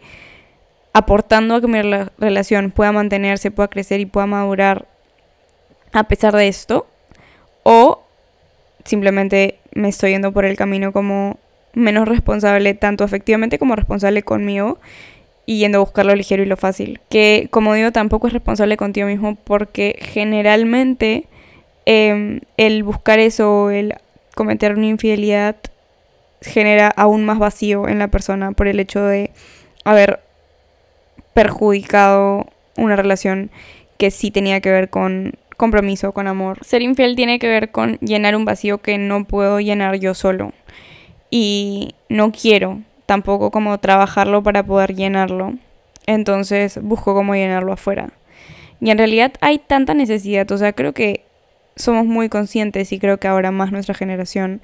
aportando 0.93 1.53
a 1.53 1.61
que 1.61 1.67
mi 1.67 1.79
relación 2.17 2.71
pueda 2.71 2.91
mantenerse, 2.91 3.51
pueda 3.51 3.67
crecer 3.67 3.99
y 3.99 4.07
pueda 4.07 4.25
madurar 4.25 4.87
a 5.93 6.05
pesar 6.05 6.35
de 6.35 6.47
esto, 6.47 6.87
o 7.61 8.01
simplemente 8.83 9.59
me 9.73 9.89
estoy 9.89 10.11
yendo 10.11 10.31
por 10.31 10.45
el 10.45 10.57
camino 10.57 10.91
como 10.91 11.37
menos 11.73 12.07
responsable, 12.07 12.73
tanto 12.73 13.03
afectivamente 13.03 13.59
como 13.59 13.75
responsable 13.75 14.23
conmigo, 14.23 14.79
y 15.49 15.57
yendo 15.57 15.79
a 15.79 15.81
buscar 15.81 16.05
lo 16.05 16.13
ligero 16.13 16.43
y 16.43 16.45
lo 16.45 16.57
fácil. 16.57 16.99
Que, 17.09 17.47
como 17.49 17.73
digo, 17.73 17.91
tampoco 17.91 18.27
es 18.27 18.33
responsable 18.33 18.77
contigo 18.77 19.07
mismo 19.07 19.33
porque 19.33 19.97
generalmente 19.99 21.25
em, 21.87 22.41
el 22.57 22.83
buscar 22.83 23.17
eso, 23.17 23.71
el 23.71 23.95
cometer 24.35 24.75
una 24.75 24.85
infidelidad, 24.85 25.55
genera 26.41 26.89
aún 26.89 27.25
más 27.25 27.39
vacío 27.39 27.87
en 27.87 27.97
la 27.97 28.09
persona 28.09 28.51
por 28.51 28.67
el 28.67 28.79
hecho 28.79 29.03
de 29.03 29.31
haber 29.85 30.19
perjudicado 31.33 32.45
una 32.77 32.95
relación 32.95 33.49
que 33.97 34.11
sí 34.11 34.29
tenía 34.29 34.61
que 34.61 34.69
ver 34.69 34.91
con 34.91 35.33
compromiso, 35.57 36.11
con 36.11 36.27
amor. 36.27 36.63
Ser 36.63 36.83
infiel 36.83 37.15
tiene 37.15 37.39
que 37.39 37.47
ver 37.47 37.71
con 37.71 37.97
llenar 38.01 38.35
un 38.35 38.45
vacío 38.45 38.83
que 38.83 38.99
no 38.99 39.23
puedo 39.23 39.59
llenar 39.59 39.95
yo 39.95 40.13
solo. 40.13 40.53
Y 41.31 41.95
no 42.07 42.31
quiero 42.31 42.83
tampoco 43.09 43.49
como 43.49 43.75
trabajarlo 43.79 44.43
para 44.43 44.61
poder 44.61 44.93
llenarlo. 44.93 45.55
Entonces 46.05 46.79
busco 46.79 47.15
cómo 47.15 47.33
llenarlo 47.33 47.73
afuera. 47.73 48.11
Y 48.79 48.91
en 48.91 48.99
realidad 48.99 49.33
hay 49.41 49.57
tanta 49.57 49.95
necesidad, 49.95 50.49
o 50.51 50.57
sea, 50.59 50.73
creo 50.73 50.93
que 50.93 51.25
somos 51.75 52.05
muy 52.05 52.29
conscientes 52.29 52.91
y 52.91 52.99
creo 52.99 53.19
que 53.19 53.27
ahora 53.27 53.49
más 53.49 53.71
nuestra 53.71 53.95
generación, 53.95 54.61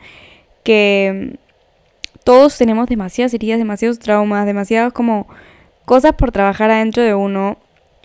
que 0.61 1.39
todos 2.23 2.55
tenemos 2.55 2.87
demasiadas 2.87 3.33
heridas, 3.33 3.57
demasiados 3.57 3.97
traumas, 3.97 4.45
demasiadas 4.45 4.93
como 4.93 5.25
cosas 5.85 6.13
por 6.13 6.31
trabajar 6.31 6.69
adentro 6.69 7.01
de 7.01 7.15
uno. 7.15 7.57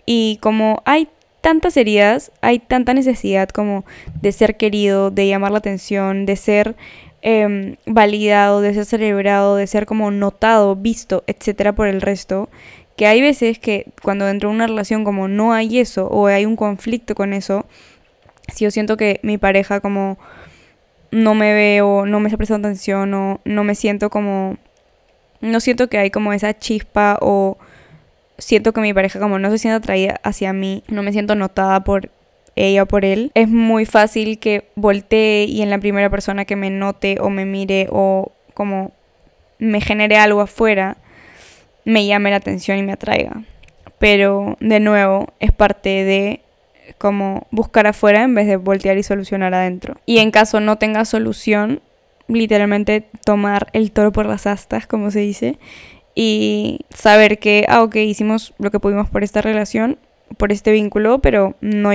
Y 0.07 0.39
como 0.41 0.81
hay 0.85 1.07
tantas 1.41 1.77
heridas, 1.77 2.31
hay 2.41 2.57
tanta 2.57 2.95
necesidad 2.95 3.49
como 3.49 3.85
de 4.19 4.31
ser 4.31 4.57
querido, 4.57 5.11
de 5.11 5.27
llamar 5.27 5.51
la 5.51 5.59
atención, 5.59 6.25
de 6.25 6.35
ser 6.35 6.75
Em, 7.23 7.75
validado, 7.85 8.61
de 8.61 8.73
ser 8.73 8.85
celebrado, 8.85 9.55
de 9.55 9.67
ser 9.67 9.85
como 9.85 10.09
notado, 10.09 10.75
visto, 10.75 11.23
etcétera, 11.27 11.73
por 11.73 11.87
el 11.87 12.01
resto. 12.01 12.49
Que 12.95 13.05
hay 13.05 13.21
veces 13.21 13.59
que 13.59 13.87
cuando 14.01 14.25
dentro 14.25 14.49
de 14.49 14.55
una 14.55 14.67
relación 14.67 15.03
como 15.03 15.27
no 15.27 15.53
hay 15.53 15.79
eso 15.79 16.07
o 16.07 16.27
hay 16.27 16.45
un 16.45 16.55
conflicto 16.55 17.13
con 17.13 17.33
eso, 17.33 17.65
si 18.53 18.65
yo 18.65 18.71
siento 18.71 18.97
que 18.97 19.19
mi 19.23 19.37
pareja 19.37 19.79
como 19.81 20.17
no 21.11 21.35
me 21.35 21.53
veo, 21.53 22.05
no 22.05 22.19
me 22.19 22.27
está 22.27 22.37
prestando 22.37 22.67
atención 22.67 23.13
o 23.13 23.39
no 23.45 23.63
me 23.63 23.75
siento 23.75 24.09
como 24.09 24.57
no 25.41 25.59
siento 25.59 25.89
que 25.89 25.97
hay 25.97 26.11
como 26.11 26.33
esa 26.33 26.57
chispa 26.57 27.17
o 27.21 27.57
siento 28.37 28.73
que 28.73 28.81
mi 28.81 28.93
pareja 28.93 29.19
como 29.19 29.39
no 29.39 29.49
se 29.51 29.57
siente 29.57 29.77
atraída 29.77 30.19
hacia 30.23 30.53
mí, 30.53 30.83
no 30.87 31.03
me 31.03 31.11
siento 31.11 31.35
notada 31.35 31.83
por 31.83 32.09
ella 32.55 32.85
por 32.85 33.05
él, 33.05 33.31
es 33.33 33.47
muy 33.47 33.85
fácil 33.85 34.39
que 34.39 34.69
voltee 34.75 35.45
y 35.45 35.61
en 35.61 35.69
la 35.69 35.79
primera 35.79 36.09
persona 36.09 36.45
que 36.45 36.55
me 36.55 36.69
note 36.69 37.17
o 37.19 37.29
me 37.29 37.45
mire 37.45 37.87
o 37.91 38.31
como 38.53 38.91
me 39.59 39.81
genere 39.81 40.17
algo 40.17 40.41
afuera, 40.41 40.97
me 41.85 42.05
llame 42.05 42.31
la 42.31 42.37
atención 42.37 42.77
y 42.77 42.83
me 42.83 42.93
atraiga. 42.93 43.43
Pero 43.99 44.57
de 44.59 44.79
nuevo 44.79 45.33
es 45.39 45.51
parte 45.51 46.03
de 46.03 46.41
como 46.97 47.47
buscar 47.51 47.87
afuera 47.87 48.23
en 48.23 48.35
vez 48.35 48.47
de 48.47 48.57
voltear 48.57 48.97
y 48.97 49.03
solucionar 49.03 49.53
adentro. 49.53 49.97
Y 50.05 50.17
en 50.17 50.31
caso 50.31 50.59
no 50.59 50.77
tenga 50.77 51.05
solución, 51.05 51.81
literalmente 52.27 53.05
tomar 53.25 53.67
el 53.73 53.91
toro 53.91 54.11
por 54.11 54.25
las 54.25 54.47
astas, 54.47 54.87
como 54.87 55.11
se 55.11 55.19
dice, 55.19 55.57
y 56.15 56.81
saber 56.89 57.39
que, 57.39 57.65
ah, 57.69 57.83
ok, 57.83 57.95
hicimos 57.97 58.53
lo 58.57 58.71
que 58.71 58.79
pudimos 58.79 59.09
por 59.09 59.23
esta 59.23 59.41
relación, 59.41 59.97
por 60.37 60.51
este 60.51 60.71
vínculo, 60.71 61.19
pero 61.19 61.55
no, 61.61 61.91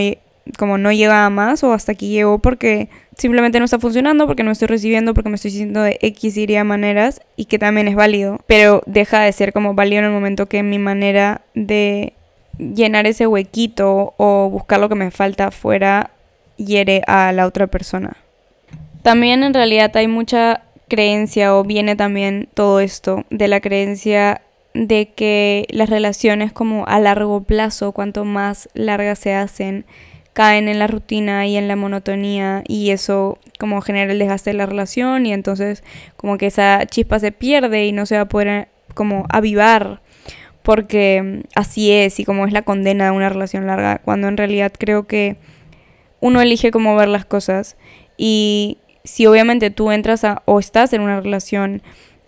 como 0.59 0.79
no 0.79 0.93
llega 0.93 1.27
a 1.27 1.31
más 1.31 1.65
o 1.65 1.73
hasta 1.73 1.93
aquí 1.93 2.09
llegó 2.09 2.39
porque 2.39 2.89
simplemente 3.17 3.59
no 3.59 3.65
está 3.65 3.79
funcionando, 3.79 4.27
porque 4.27 4.43
no 4.43 4.51
estoy 4.51 4.69
recibiendo, 4.69 5.15
porque 5.15 5.31
me 5.31 5.37
estoy 5.37 5.51
sintiendo 5.51 5.83
de 5.83 5.99
X 6.01 6.37
y 6.37 6.47
maneras 6.65 7.21
y 7.37 7.47
que 7.47 7.59
también 7.59 7.89
es 7.89 7.95
válido, 7.95 8.41
pero 8.47 8.83
deja 8.87 9.21
de 9.21 9.33
ser 9.33 9.53
como 9.53 9.75
válido 9.75 10.01
en 10.01 10.07
el 10.07 10.13
momento 10.13 10.47
que 10.47 10.63
mi 10.63 10.79
manera 10.79 11.43
de 11.55 12.13
llenar 12.59 13.07
ese 13.07 13.27
huequito 13.27 14.15
o 14.17 14.49
buscar 14.51 14.81
lo 14.81 14.89
que 14.89 14.95
me 14.95 15.11
falta 15.11 15.49
afuera 15.49 16.11
hiere 16.57 17.03
a 17.07 17.33
la 17.33 17.47
otra 17.47 17.67
persona. 17.67 18.17
También 19.03 19.43
en 19.43 19.55
realidad 19.55 19.97
hay 19.97 20.09
mucha 20.09 20.63
creencia 20.89 21.55
o 21.57 21.65
viene 21.65 21.97
también 21.97 22.49
todo 22.55 22.81
esto 22.81 23.25
de 23.31 23.49
la 23.49 23.61
creencia 23.61 24.43
de 24.75 25.13
que 25.15 25.67
las 25.71 25.91
relaciones 25.91 26.53
como 26.53 26.87
a 26.87 27.01
largo 27.01 27.43
plazo, 27.43 27.93
cuanto 27.93 28.25
más 28.25 28.69
largas 28.75 29.19
se 29.19 29.35
hacen, 29.35 29.87
caen 30.37 30.69
en 30.69 30.79
la 30.79 30.87
rutina 30.87 31.47
y 31.47 31.57
en 31.57 31.67
la 31.67 31.77
monotonía 31.77 32.63
y 32.69 32.91
eso 32.91 33.39
como 33.59 33.81
genera 33.81 34.13
el 34.13 34.19
desgaste 34.19 34.51
de 34.51 34.59
la 34.59 34.67
relación 34.67 35.25
y 35.25 35.33
entonces 35.33 35.83
como 36.19 36.37
que 36.37 36.49
esa 36.49 36.85
chispa 36.85 37.19
se 37.19 37.33
pierde 37.33 37.87
y 37.87 37.93
no 37.93 38.05
se 38.05 38.17
va 38.17 38.21
a 38.21 38.29
poder 38.29 38.69
como 38.93 39.25
avivar 39.31 40.03
porque 40.63 41.43
así 41.55 41.91
es 41.91 42.21
y 42.21 42.27
como 42.27 42.47
es 42.47 42.53
la 42.53 42.61
condena 42.61 43.07
de 43.07 43.13
una 43.13 43.31
relación 43.31 43.67
larga, 43.67 44.03
cuando 44.05 44.29
en 44.29 44.37
realidad 44.37 44.75
creo 44.79 45.07
que 45.07 45.39
uno 46.21 46.43
elige 46.43 46.71
cómo 46.71 46.95
ver 46.97 47.09
las 47.09 47.25
cosas 47.25 47.79
y 48.19 48.77
si 49.05 49.25
obviamente 49.25 49.71
tú 49.71 49.91
entras 49.91 50.23
a, 50.25 50.43
o 50.45 50.61
estás 50.61 50.93
en 50.93 51.01
una 51.01 51.19
relación 51.19 51.81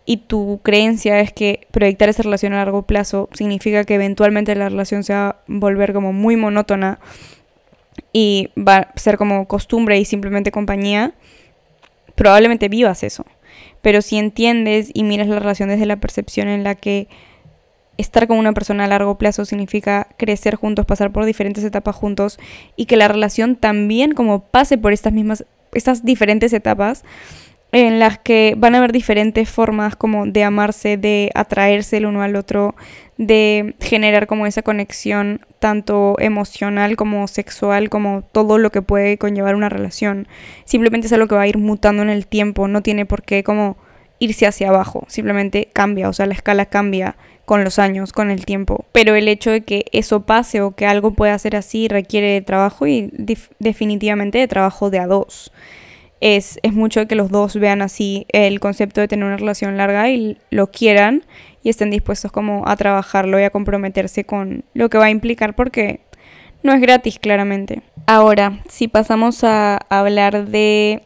y 0.07 0.17
tu 0.17 0.61
creencia 0.63 1.21
es 1.21 1.31
que 1.31 1.67
proyectar 1.73 2.09
esa 2.09 2.23
relación 2.23 2.55
a 2.55 2.57
largo 2.65 2.85
plazo 2.87 3.29
significa 3.35 3.85
que 3.85 3.97
eventualmente 3.97 4.55
la 4.55 4.71
relación 4.71 5.05
se 5.05 5.13
va 5.13 5.29
a 5.29 5.37
volver 5.47 5.93
como 5.93 6.15
muy 6.15 6.37
monótona 6.37 7.01
y 8.13 8.51
va 8.57 8.77
a 8.77 8.99
ser 8.99 9.17
como 9.17 9.47
costumbre 9.47 9.99
y 9.99 10.05
simplemente 10.05 10.51
compañía, 10.51 11.15
probablemente 12.15 12.69
vivas 12.69 13.03
eso. 13.03 13.25
Pero 13.83 14.03
si 14.03 14.19
entiendes 14.19 14.91
y 14.93 15.05
miras 15.05 15.29
la 15.29 15.39
relación 15.39 15.69
desde 15.69 15.87
la 15.87 15.97
percepción 15.97 16.49
en 16.49 16.65
la 16.65 16.75
que 16.75 17.09
estar 17.97 18.29
con 18.29 18.39
una 18.39 18.53
persona 18.53 18.85
a 18.85 18.89
largo 18.89 19.19
plazo 19.19 19.45
significa 19.45 20.09
crecer 20.17 20.55
juntos, 20.55 20.87
pasar 20.87 21.13
por 21.13 21.25
diferentes 21.25 21.65
etapas 21.65 21.97
juntos 21.97 22.39
y 22.77 22.87
que 22.87 22.97
la 22.97 23.09
relación 23.09 23.57
también 23.57 24.13
como 24.13 24.41
pase 24.41 24.79
por 24.79 24.93
estas 24.93 25.13
mismas, 25.13 25.45
estas 25.73 26.05
diferentes 26.05 26.53
etapas 26.53 27.05
en 27.73 27.99
las 27.99 28.19
que 28.19 28.55
van 28.57 28.75
a 28.75 28.79
haber 28.79 28.93
diferentes 28.93 29.51
formas 29.51 29.95
como 29.95 30.27
de 30.27 30.43
amarse, 30.43 30.97
de 30.97 31.31
atraerse 31.35 31.99
el 31.99 32.07
uno 32.07 32.23
al 32.23 32.37
otro, 32.37 32.75
de 33.19 33.75
generar 33.81 34.29
como 34.29 34.47
esa 34.47 34.63
conexión 34.63 35.41
tanto 35.59 36.17
emocional 36.21 36.97
como 36.97 37.27
sexual, 37.27 37.91
como 37.91 38.23
todo 38.23 38.59
lo 38.59 38.71
que 38.71 38.81
puede 38.81 39.19
conllevar 39.19 39.57
una 39.57 39.69
relación. 39.69 40.29
Simplemente 40.65 41.09
es 41.09 41.13
algo 41.13 41.27
que 41.27 41.35
va 41.35 41.43
a 41.43 41.49
ir 41.49 41.59
mutando 41.59 42.03
en 42.03 42.11
el 42.11 42.29
tiempo, 42.29 42.69
no 42.69 42.81
tiene 42.81 43.05
por 43.05 43.23
qué 43.23 43.43
como 43.43 43.77
irse 44.21 44.47
hacia 44.47 44.69
abajo, 44.69 45.05
simplemente 45.09 45.69
cambia, 45.73 46.09
o 46.09 46.13
sea, 46.13 46.27
la 46.27 46.35
escala 46.35 46.67
cambia 46.67 47.17
con 47.45 47.65
los 47.65 47.79
años, 47.79 48.13
con 48.13 48.31
el 48.31 48.45
tiempo. 48.45 48.85
Pero 48.93 49.17
el 49.17 49.27
hecho 49.27 49.51
de 49.51 49.63
que 49.63 49.87
eso 49.93 50.25
pase 50.27 50.61
o 50.61 50.73
que 50.73 50.87
algo 50.87 51.13
pueda 51.13 51.39
ser 51.39 51.57
así 51.57 51.89
requiere 51.89 52.33
de 52.33 52.43
trabajo 52.43 52.87
y 52.87 53.11
definitivamente 53.59 54.39
de 54.39 54.47
trabajo 54.47 54.91
de 54.91 54.99
a 55.01 55.07
dos. 55.07 55.51
Es, 56.21 56.59
es 56.63 56.73
mucho 56.73 57.07
que 57.07 57.15
los 57.15 57.31
dos 57.31 57.57
vean 57.57 57.81
así 57.81 58.27
el 58.31 58.61
concepto 58.61 59.01
de 59.01 59.09
tener 59.09 59.25
una 59.25 59.37
relación 59.37 59.77
larga 59.77 60.11
y 60.11 60.37
lo 60.51 60.71
quieran 60.71 61.25
y 61.63 61.71
estén 61.71 61.91
dispuestos 61.91 62.33
como 62.33 62.67
a 62.67 62.77
trabajarlo 62.77 63.39
y 63.41 63.45
a 63.45 63.51
comprometerse 63.51 64.25
con 64.25 64.65
lo 64.75 64.89
que 64.91 64.99
va 64.99 65.07
a 65.07 65.11
implicar 65.11 65.55
porque 65.55 66.01
no 66.63 66.73
es 66.73 66.81
gratis 66.81 67.19
claramente. 67.19 67.83
Ahora, 68.07 68.61
si 68.69 68.89
pasamos 68.89 69.45
a 69.45 69.77
hablar 69.89 70.47
de 70.47 71.03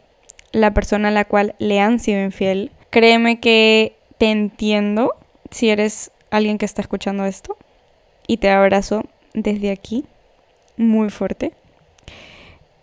la 0.52 0.75
persona 0.75 1.09
a 1.09 1.12
la 1.12 1.25
cual 1.25 1.54
le 1.59 1.80
han 1.80 1.99
sido 1.99 2.23
infiel, 2.23 2.71
créeme 2.90 3.40
que 3.40 3.97
te 4.18 4.30
entiendo 4.30 5.14
si 5.50 5.71
eres 5.71 6.11
alguien 6.30 6.59
que 6.59 6.64
está 6.64 6.82
escuchando 6.82 7.25
esto 7.25 7.56
y 8.26 8.38
te 8.38 8.50
abrazo 8.50 9.04
desde 9.35 9.71
aquí 9.71 10.04
muy 10.76 11.11
fuerte. 11.11 11.52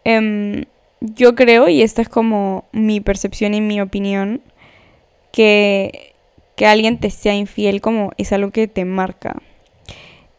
Em, 0.03 0.65
yo 1.01 1.35
creo, 1.35 1.69
y 1.69 1.81
esta 1.81 2.01
es 2.01 2.09
como 2.09 2.65
mi 2.71 3.01
percepción 3.01 3.53
y 3.53 3.61
mi 3.61 3.81
opinión, 3.81 4.41
que, 5.31 6.08
que 6.59 6.67
alguien 6.67 6.99
te 6.99 7.09
sea 7.09 7.33
infiel 7.35 7.79
como 7.79 8.11
es 8.17 8.33
algo 8.33 8.51
que 8.51 8.67
te 8.67 8.83
marca. 8.83 9.41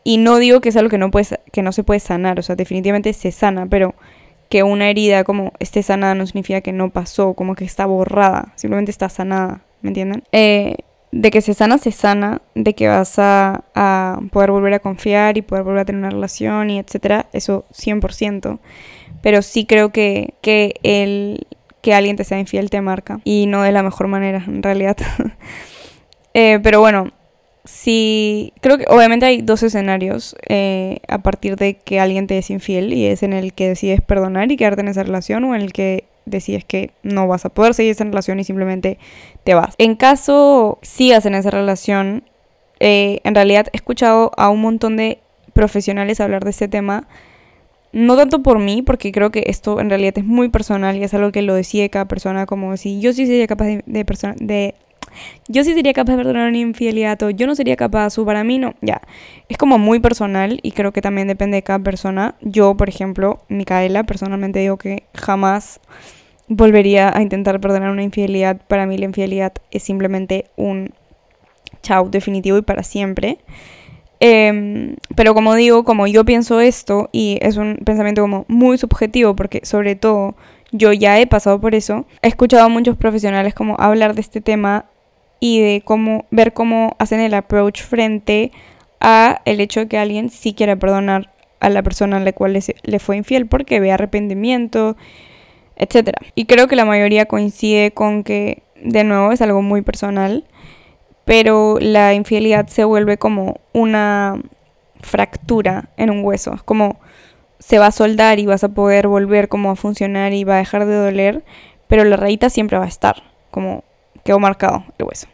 Y 0.05 0.19
no 0.19 0.37
digo 0.37 0.61
que 0.61 0.69
es 0.69 0.77
algo 0.77 0.91
que 0.91 0.99
no, 0.99 1.11
puedes, 1.11 1.39
que 1.51 1.63
no 1.63 1.73
se 1.73 1.83
puede 1.83 1.99
sanar, 1.99 2.39
o 2.39 2.43
sea, 2.43 2.57
definitivamente 2.57 3.15
se 3.15 3.33
sana, 3.33 3.65
pero 3.65 3.95
que 4.51 4.63
una 4.63 4.91
herida 4.91 5.25
como 5.25 5.55
esté 5.61 5.83
sanada 5.83 6.15
no 6.15 6.27
significa 6.27 6.61
que 6.61 6.73
no 6.73 6.91
pasó, 6.91 7.33
como 7.33 7.55
que 7.55 7.65
está 7.65 7.87
borrada, 7.87 8.53
simplemente 8.57 8.91
está 8.91 9.09
sanada, 9.09 9.63
¿me 9.81 9.89
entienden? 9.89 10.23
Eh, 10.33 10.77
de 11.11 11.31
que 11.31 11.41
se 11.41 11.55
sana, 11.55 11.79
se 11.79 11.91
sana, 11.91 12.43
de 12.55 12.75
que 12.75 12.87
vas 12.87 13.15
a, 13.17 14.21
poder 14.31 14.51
volver 14.51 14.75
a 14.75 14.81
confiar 14.81 15.39
y 15.39 15.43
poder 15.43 15.65
volver 15.65 15.81
a 15.81 15.85
tener 15.87 16.01
una 16.01 16.11
relación 16.11 16.69
y 16.69 16.81
etcétera, 16.81 17.31
eso 17.33 17.65
100%. 17.73 18.59
Pero 19.23 19.41
sí 19.41 19.65
creo 19.65 19.89
que, 19.89 20.35
que, 20.43 20.75
el, 20.83 21.47
que 21.81 21.95
alguien 21.95 22.17
te 22.17 22.25
sea 22.25 22.39
infiel 22.39 22.69
te 22.69 22.83
marca 22.83 23.21
y 23.25 23.47
no 23.47 23.63
de 23.63 23.73
la 23.73 23.83
mejor 23.83 24.07
manera, 24.09 24.45
en 24.47 24.63
realidad. 24.63 24.99
Eh, 26.35 26.61
pero 26.63 26.81
bueno, 26.81 27.13
sí, 27.65 28.53
creo 28.61 28.79
que 28.79 28.85
obviamente 28.89 29.27
hay 29.27 29.43
dos 29.43 29.63
escenarios 29.63 30.37
eh, 30.49 31.01
a 31.09 31.19
partir 31.19 31.57
de 31.57 31.75
que 31.75 32.01
alguien 32.01 32.27
te 32.27 32.39
es 32.39 32.51
infiel 32.51 32.93
y 32.93 33.07
es 33.07 33.23
en 33.23 33.33
el 33.33 33.53
que 33.53 33.69
decides 33.69 34.01
perdonar 34.01 34.51
y 34.51 34.57
quedarte 34.57 34.83
en 34.83 34.89
esa 34.89 35.03
relación 35.03 35.45
o 35.45 35.55
en 35.55 35.63
el 35.63 35.73
que 35.73 36.05
decides 36.27 36.65
que 36.65 36.93
no 37.03 37.27
vas 37.27 37.45
a 37.45 37.49
poder 37.49 37.75
seguir 37.75 37.93
esa 37.93 38.05
relación 38.05 38.39
y 38.41 38.45
simplemente 38.45 38.99
te 39.45 39.55
vas. 39.55 39.75
En 39.79 39.97
caso 39.97 40.79
sigas 40.83 41.27
en 41.27 41.35
esa 41.35 41.51
relación, 41.51 42.25
eh, 42.79 43.21
en 43.25 43.35
realidad 43.35 43.67
he 43.73 43.77
escuchado 43.77 44.33
a 44.37 44.51
un 44.51 44.61
montón 44.61 44.97
de 44.97 45.19
profesionales 45.53 46.21
hablar 46.21 46.45
de 46.45 46.51
este 46.51 46.69
tema. 46.69 47.09
No 47.93 48.17
tanto 48.17 48.43
por 48.43 48.61
mí, 48.61 48.83
porque 48.83 49.11
creo 49.11 49.31
que 49.33 49.45
esto 49.47 49.81
en 49.81 49.91
realidad 49.91 50.17
es 50.19 50.25
muy 50.25 50.49
personal 50.49 50.97
y 50.97 51.03
es 51.03 51.13
algo 51.13 51.33
que 51.33 51.43
lo 51.43 51.55
decide 51.55 51.91
cada 51.91 52.07
persona, 52.07 52.47
como 52.47 52.77
si 52.77 53.01
yo 53.01 53.13
sí 53.13 53.27
sería 53.27 53.49
capaz 53.49 53.65
de, 53.65 53.83
de, 53.85 54.05
de 54.39 54.75
yo 55.49 55.65
sí 55.65 55.75
sería 55.75 55.93
capaz 55.93 56.13
de 56.13 56.19
perdonar 56.19 56.49
una 56.49 56.59
infidelidad 56.59 57.23
o 57.23 57.31
yo 57.31 57.47
no 57.47 57.55
sería 57.55 57.77
capaz 57.77 58.19
o 58.19 58.25
para 58.25 58.45
mí 58.45 58.59
no, 58.59 58.75
ya. 58.81 59.01
Es 59.49 59.59
como 59.59 59.79
muy 59.79 60.01
personal 60.01 60.61
y 60.63 60.73
creo 60.73 60.93
que 60.93 61.03
también 61.03 61.29
depende 61.29 61.57
de 61.57 61.63
cada 61.63 61.79
persona. 61.79 62.35
Yo, 62.41 62.77
por 62.77 62.89
ejemplo, 62.89 63.43
Micaela, 63.49 64.05
personalmente 64.05 64.61
digo 64.61 64.77
que 64.77 65.05
jamás 65.15 65.81
volvería 66.49 67.17
a 67.17 67.23
intentar 67.23 67.61
perdonar 67.61 67.91
una 67.91 68.03
infidelidad. 68.03 68.61
Para 68.67 68.87
mí 68.87 68.99
la 68.99 69.07
infidelidad 69.07 69.53
es 69.71 69.83
simplemente 69.83 70.47
un 70.57 70.91
chau 71.83 72.11
definitivo 72.11 72.59
y 72.59 72.63
para 72.63 72.83
siempre. 72.83 73.39
Em, 74.21 74.97
pero 75.17 75.35
como 75.35 75.55
digo, 75.55 75.85
como 75.85 76.07
yo 76.07 76.25
pienso 76.25 76.61
esto, 76.61 77.09
y 77.11 77.39
es 77.41 77.57
un 77.57 77.77
pensamiento 77.85 78.21
como 78.21 78.45
muy 78.49 78.77
subjetivo, 78.77 79.35
porque 79.35 79.63
sobre 79.65 79.97
todo 79.97 80.35
yo 80.73 80.93
ya 80.93 81.19
he 81.19 81.27
pasado 81.27 81.61
por 81.61 81.75
eso, 81.75 82.07
he 82.23 82.29
escuchado 82.29 82.65
a 82.65 82.69
muchos 82.69 82.97
profesionales 82.97 83.55
como 83.55 83.77
hablar 83.81 84.15
de 84.15 84.21
este 84.21 84.41
tema 84.41 84.87
y 85.41 85.61
de 85.61 85.83
cómo 85.83 86.27
ver 86.31 86.53
cómo 86.53 86.95
hacen 86.99 87.21
el 87.21 87.35
approach 87.35 87.83
frente 87.83 88.53
a 89.01 89.41
el 89.47 89.61
hecho 89.61 89.81
de 89.81 89.89
que 89.89 89.99
alguien 89.99 90.29
sí 90.29 90.53
quiera 90.53 90.77
perdonar 90.77 91.33
a 91.59 91.71
la 91.71 91.83
persona 91.83 92.19
a 92.19 92.21
la 92.21 92.33
cual 92.33 92.59
le, 92.83 92.99
fue 92.99 93.17
infiel 93.17 93.47
porque 93.47 93.81
ve 93.81 93.91
arrepentimiento, 93.93 94.97
etc. 95.77 96.11
Y 96.35 96.45
creo 96.45 96.69
que 96.69 96.77
la 96.77 96.85
mayoría 96.85 97.27
coincide 97.27 97.93
con 97.93 98.23
que, 98.23 98.63
de 98.83 99.05
nuevo, 99.05 99.33
es 99.33 99.41
algo 99.41 99.63
muy 99.63 99.83
personal, 99.83 100.45
pero 101.25 101.79
la 101.81 102.15
infidelidad 102.15 102.67
se 102.69 102.85
vuelve 102.85 103.19
como 103.19 103.61
una 103.73 104.41
fractura 105.01 105.89
en 105.97 106.11
un 106.11 106.25
hueso, 106.25 106.55
es 106.55 106.63
como 106.63 107.01
se 107.59 107.79
va 107.79 107.87
a 107.87 107.93
soldar 107.93 108.39
y 108.39 108.47
vas 108.47 108.65
a 108.65 108.71
poder 108.71 109.07
volver 109.07 109.49
como 109.49 109.71
a 109.71 109.77
funcionar 109.77 110.33
y 110.33 110.45
va 110.45 110.57
a 110.57 110.59
dejar 110.59 110.87
de 110.87 110.95
doler, 110.95 111.45
pero 111.89 112.05
la 112.05 112.17
rayita 112.17 112.51
siempre 112.51 112.79
va 112.79 112.85
a 112.85 112.89
estar, 112.89 113.23
como 113.51 113.85
quedó 114.25 114.39
marcado 114.39 114.85
el 114.99 115.07
hueso. 115.07 115.29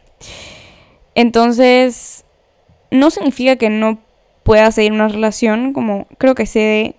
Entonces, 1.15 2.25
no 2.91 3.09
significa 3.09 3.55
que 3.55 3.69
no 3.69 3.99
pueda 4.43 4.71
seguir 4.71 4.91
una 4.91 5.07
relación, 5.07 5.73
como 5.73 6.07
creo 6.17 6.35
que 6.35 6.45
se 6.45 6.95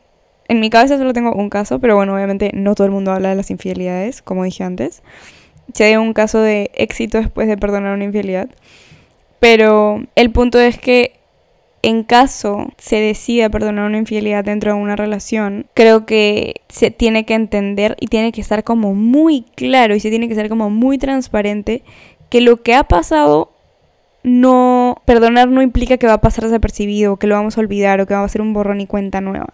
en 0.48 0.60
mi 0.60 0.70
cabeza 0.70 0.96
solo 0.96 1.12
tengo 1.12 1.32
un 1.32 1.50
caso, 1.50 1.78
pero 1.78 1.94
bueno, 1.94 2.14
obviamente 2.14 2.50
no 2.54 2.74
todo 2.74 2.86
el 2.86 2.90
mundo 2.90 3.12
habla 3.12 3.28
de 3.28 3.34
las 3.34 3.50
infidelidades, 3.50 4.22
como 4.22 4.44
dije 4.44 4.64
antes. 4.64 5.02
Se 5.74 5.86
dio 5.86 6.00
un 6.00 6.14
caso 6.14 6.40
de 6.40 6.70
éxito 6.74 7.18
después 7.18 7.46
de 7.46 7.58
perdonar 7.58 7.94
una 7.94 8.04
infidelidad. 8.04 8.48
Pero 9.40 10.02
el 10.14 10.30
punto 10.30 10.58
es 10.58 10.78
que 10.78 11.17
en 11.82 12.02
caso 12.02 12.72
se 12.76 12.96
decida 12.96 13.50
perdonar 13.50 13.86
una 13.86 13.98
infidelidad 13.98 14.44
dentro 14.44 14.74
de 14.74 14.80
una 14.80 14.96
relación, 14.96 15.66
creo 15.74 16.06
que 16.06 16.62
se 16.68 16.90
tiene 16.90 17.24
que 17.24 17.34
entender 17.34 17.96
y 18.00 18.08
tiene 18.08 18.32
que 18.32 18.40
estar 18.40 18.64
como 18.64 18.94
muy 18.94 19.42
claro 19.54 19.94
y 19.94 20.00
se 20.00 20.10
tiene 20.10 20.28
que 20.28 20.34
ser 20.34 20.48
como 20.48 20.70
muy 20.70 20.98
transparente 20.98 21.82
que 22.30 22.40
lo 22.40 22.62
que 22.62 22.74
ha 22.74 22.84
pasado 22.84 23.52
no 24.22 25.00
perdonar 25.04 25.48
no 25.48 25.62
implica 25.62 25.96
que 25.96 26.06
va 26.06 26.14
a 26.14 26.20
pasar 26.20 26.44
desapercibido, 26.44 27.16
que 27.16 27.26
lo 27.26 27.36
vamos 27.36 27.56
a 27.56 27.60
olvidar 27.60 28.00
o 28.00 28.06
que 28.06 28.14
va 28.14 28.24
a 28.24 28.28
ser 28.28 28.42
un 28.42 28.52
borrón 28.52 28.80
y 28.80 28.86
cuenta 28.86 29.20
nueva. 29.20 29.48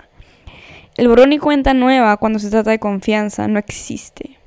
El 0.97 1.09
borrón 1.09 1.33
y 1.33 1.39
cuenta 1.39 1.75
nueva 1.75 2.17
cuando 2.17 2.39
se 2.39 2.51
trata 2.51 2.71
de 2.71 2.79
confianza 2.79 3.49
no 3.49 3.59
existe. 3.59 4.39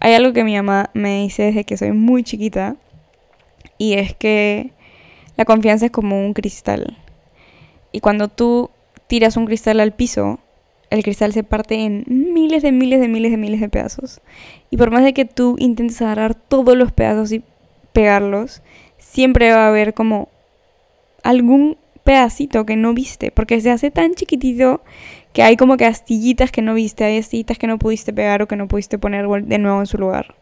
Hay 0.00 0.14
algo 0.14 0.32
que 0.32 0.44
mi 0.44 0.54
mamá 0.56 0.90
me 0.92 1.22
dice 1.22 1.44
desde 1.44 1.64
que 1.64 1.76
soy 1.76 1.92
muy 1.92 2.22
chiquita 2.22 2.76
y 3.78 3.94
es 3.94 4.14
que 4.14 4.72
la 5.38 5.44
confianza 5.44 5.86
es 5.86 5.92
como 5.92 6.18
un 6.18 6.34
cristal. 6.34 6.98
Y 7.92 8.00
cuando 8.00 8.26
tú 8.26 8.70
tiras 9.06 9.36
un 9.36 9.46
cristal 9.46 9.78
al 9.78 9.92
piso, 9.92 10.40
el 10.90 11.02
cristal 11.04 11.32
se 11.32 11.44
parte 11.44 11.76
en 11.76 12.04
miles 12.08 12.62
de 12.62 12.72
miles 12.72 13.00
de 13.00 13.06
miles 13.06 13.30
de 13.30 13.36
miles 13.36 13.60
de 13.60 13.68
pedazos. 13.68 14.20
Y 14.68 14.76
por 14.76 14.90
más 14.90 15.04
de 15.04 15.14
que 15.14 15.24
tú 15.24 15.54
intentes 15.60 16.02
agarrar 16.02 16.34
todos 16.34 16.76
los 16.76 16.90
pedazos 16.90 17.30
y 17.30 17.44
pegarlos, 17.92 18.62
siempre 18.98 19.52
va 19.52 19.66
a 19.66 19.68
haber 19.68 19.94
como 19.94 20.28
algún 21.22 21.78
pedacito 22.02 22.66
que 22.66 22.74
no 22.74 22.92
viste, 22.92 23.30
porque 23.30 23.60
se 23.60 23.70
hace 23.70 23.92
tan 23.92 24.14
chiquitito 24.14 24.82
que 25.32 25.44
hay 25.44 25.56
como 25.56 25.76
que 25.76 25.84
astillitas 25.84 26.50
que 26.50 26.62
no 26.62 26.74
viste, 26.74 27.04
hay 27.04 27.18
astillitas 27.18 27.58
que 27.58 27.68
no 27.68 27.78
pudiste 27.78 28.12
pegar 28.12 28.42
o 28.42 28.48
que 28.48 28.56
no 28.56 28.66
pudiste 28.66 28.98
poner 28.98 29.28
de 29.28 29.58
nuevo 29.58 29.78
en 29.78 29.86
su 29.86 29.98
lugar. 29.98 30.34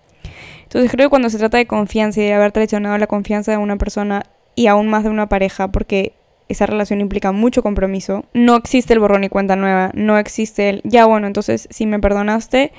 Entonces 0.62 0.90
creo 0.90 1.06
que 1.06 1.10
cuando 1.10 1.28
se 1.28 1.36
trata 1.36 1.58
de 1.58 1.66
confianza 1.66 2.22
y 2.22 2.24
de 2.24 2.32
haber 2.32 2.52
traicionado 2.52 2.96
la 2.96 3.06
confianza 3.06 3.52
de 3.52 3.58
una 3.58 3.76
persona 3.76 4.22
y 4.56 4.66
aún 4.66 4.88
más 4.88 5.04
de 5.04 5.10
una 5.10 5.28
pareja, 5.28 5.68
porque 5.68 6.14
esa 6.48 6.66
relación 6.66 7.00
implica 7.00 7.30
mucho 7.30 7.62
compromiso, 7.62 8.24
no 8.32 8.56
existe 8.56 8.92
el 8.92 8.98
borrón 8.98 9.22
y 9.22 9.28
cuenta 9.28 9.54
nueva, 9.54 9.90
no 9.94 10.18
existe 10.18 10.68
el, 10.68 10.80
ya 10.84 11.06
bueno, 11.06 11.28
entonces 11.28 11.68
si 11.70 11.86
me 11.86 12.00
perdonaste, 12.00 12.72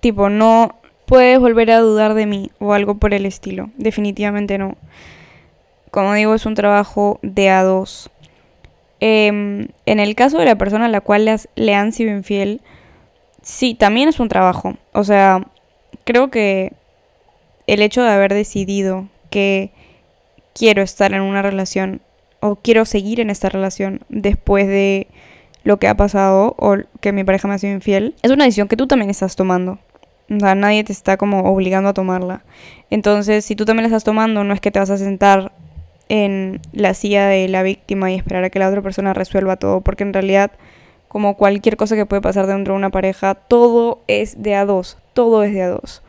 tipo, 0.00 0.28
no 0.28 0.74
puedes 1.06 1.38
volver 1.38 1.70
a 1.70 1.80
dudar 1.80 2.14
de 2.14 2.26
mí 2.26 2.50
o 2.58 2.72
algo 2.72 2.96
por 2.96 3.14
el 3.14 3.24
estilo, 3.24 3.70
definitivamente 3.76 4.58
no. 4.58 4.76
Como 5.90 6.12
digo, 6.12 6.34
es 6.34 6.44
un 6.44 6.54
trabajo 6.54 7.18
de 7.22 7.48
a 7.48 7.62
dos. 7.62 8.10
Em, 9.00 9.68
en 9.86 10.00
el 10.00 10.14
caso 10.14 10.38
de 10.38 10.44
la 10.44 10.58
persona 10.58 10.86
a 10.86 10.90
la 10.90 11.00
cual 11.00 11.40
le 11.54 11.74
han 11.74 11.92
sido 11.92 12.10
infiel, 12.10 12.60
sí, 13.40 13.74
también 13.74 14.08
es 14.08 14.20
un 14.20 14.28
trabajo. 14.28 14.74
O 14.92 15.04
sea, 15.04 15.46
creo 16.04 16.30
que 16.30 16.72
el 17.66 17.82
hecho 17.82 18.02
de 18.02 18.10
haber 18.10 18.34
decidido 18.34 19.08
que 19.30 19.70
quiero 20.56 20.82
estar 20.82 21.12
en 21.12 21.20
una 21.20 21.42
relación 21.42 22.00
o 22.40 22.56
quiero 22.56 22.84
seguir 22.86 23.20
en 23.20 23.28
esta 23.30 23.48
relación 23.48 24.00
después 24.08 24.66
de 24.66 25.06
lo 25.64 25.78
que 25.78 25.88
ha 25.88 25.96
pasado 25.96 26.54
o 26.58 26.76
que 27.00 27.12
mi 27.12 27.24
pareja 27.24 27.46
me 27.46 27.54
ha 27.54 27.58
sido 27.58 27.74
infiel, 27.74 28.14
es 28.22 28.30
una 28.30 28.44
decisión 28.44 28.68
que 28.68 28.76
tú 28.76 28.86
también 28.86 29.10
estás 29.10 29.36
tomando. 29.36 29.78
O 30.30 30.40
sea, 30.40 30.54
nadie 30.54 30.82
te 30.82 30.92
está 30.92 31.16
como 31.16 31.40
obligando 31.40 31.90
a 31.90 31.94
tomarla. 31.94 32.42
Entonces, 32.90 33.44
si 33.44 33.54
tú 33.54 33.64
también 33.64 33.84
la 33.84 33.88
estás 33.88 34.04
tomando, 34.04 34.44
no 34.44 34.54
es 34.54 34.60
que 34.60 34.70
te 34.70 34.78
vas 34.78 34.90
a 34.90 34.98
sentar 34.98 35.52
en 36.08 36.60
la 36.72 36.94
silla 36.94 37.26
de 37.26 37.48
la 37.48 37.62
víctima 37.62 38.10
y 38.10 38.14
esperar 38.14 38.44
a 38.44 38.50
que 38.50 38.58
la 38.58 38.68
otra 38.68 38.82
persona 38.82 39.12
resuelva 39.12 39.56
todo, 39.56 39.82
porque 39.82 40.04
en 40.04 40.12
realidad, 40.12 40.52
como 41.08 41.36
cualquier 41.36 41.76
cosa 41.76 41.96
que 41.96 42.06
puede 42.06 42.22
pasar 42.22 42.46
dentro 42.46 42.74
de 42.74 42.78
una 42.78 42.90
pareja, 42.90 43.34
todo 43.34 44.02
es 44.08 44.42
de 44.42 44.54
a 44.54 44.64
dos, 44.64 44.98
todo 45.12 45.42
es 45.42 45.52
de 45.52 45.62
a 45.62 45.68
dos 45.68 46.02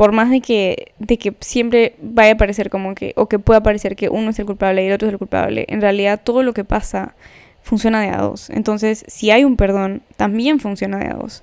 por 0.00 0.12
más 0.12 0.30
de 0.30 0.40
que, 0.40 0.94
de 0.98 1.18
que 1.18 1.34
siempre 1.40 1.94
vaya 2.00 2.32
a 2.32 2.36
parecer 2.38 2.70
como 2.70 2.94
que, 2.94 3.12
o 3.16 3.28
que 3.28 3.38
pueda 3.38 3.62
parecer 3.62 3.96
que 3.96 4.08
uno 4.08 4.30
es 4.30 4.38
el 4.38 4.46
culpable 4.46 4.82
y 4.82 4.86
el 4.86 4.94
otro 4.94 5.08
es 5.08 5.12
el 5.12 5.18
culpable, 5.18 5.66
en 5.68 5.82
realidad 5.82 6.22
todo 6.24 6.42
lo 6.42 6.54
que 6.54 6.64
pasa 6.64 7.14
funciona 7.60 8.00
de 8.00 8.08
a 8.08 8.16
dos. 8.16 8.48
Entonces, 8.48 9.04
si 9.08 9.30
hay 9.30 9.44
un 9.44 9.56
perdón, 9.56 10.00
también 10.16 10.58
funciona 10.58 10.96
de 10.96 11.08
a 11.08 11.12
dos. 11.12 11.42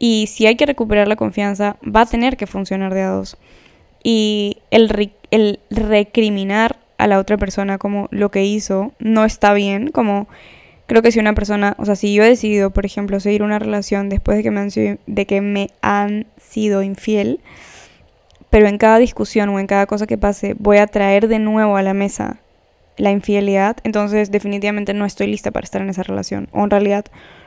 Y 0.00 0.26
si 0.26 0.44
hay 0.46 0.56
que 0.56 0.66
recuperar 0.66 1.06
la 1.06 1.14
confianza, 1.14 1.76
va 1.84 2.00
a 2.00 2.06
tener 2.06 2.36
que 2.36 2.48
funcionar 2.48 2.92
de 2.94 3.02
a 3.02 3.10
dos. 3.10 3.36
Y 4.02 4.56
el, 4.72 4.88
recriminar 5.70 6.80
a 6.98 7.06
la 7.06 7.20
otra 7.20 7.36
persona 7.36 7.78
como 7.78 8.08
lo 8.10 8.32
que 8.32 8.44
hizo 8.44 8.90
no 8.98 9.24
está 9.24 9.54
bien, 9.54 9.92
como 9.92 10.26
creo 10.86 11.00
que 11.00 11.12
si 11.12 11.20
una 11.20 11.34
persona, 11.34 11.76
o 11.78 11.84
sea, 11.84 11.94
si 11.94 12.12
yo 12.12 12.24
he 12.24 12.28
decidido, 12.28 12.70
por 12.70 12.86
ejemplo, 12.86 13.20
seguir 13.20 13.44
una 13.44 13.60
relación 13.60 14.08
después 14.08 14.36
de 14.36 14.42
que 14.42 14.50
me 14.50 14.62
han 14.62 14.70
de 15.06 15.26
que 15.26 15.40
me 15.40 15.70
han 15.80 16.26
sido 16.38 16.82
infiel, 16.82 17.38
pero 18.54 18.68
en 18.68 18.78
cada 18.78 18.98
discusión 18.98 19.48
o 19.48 19.58
en 19.58 19.66
cada 19.66 19.86
cosa 19.86 20.06
que 20.06 20.16
pase 20.16 20.54
voy 20.56 20.76
a 20.76 20.86
traer 20.86 21.26
de 21.26 21.40
nuevo 21.40 21.76
a 21.76 21.82
la 21.82 21.92
mesa 21.92 22.36
la 22.96 23.10
infidelidad, 23.10 23.78
entonces 23.82 24.30
definitivamente 24.30 24.94
no 24.94 25.06
estoy 25.06 25.26
lista 25.26 25.50
para 25.50 25.64
estar 25.64 25.82
en 25.82 25.90
esa 25.90 26.04
relación. 26.04 26.48
O 26.52 26.62
en 26.62 26.70
realidad 26.70 27.04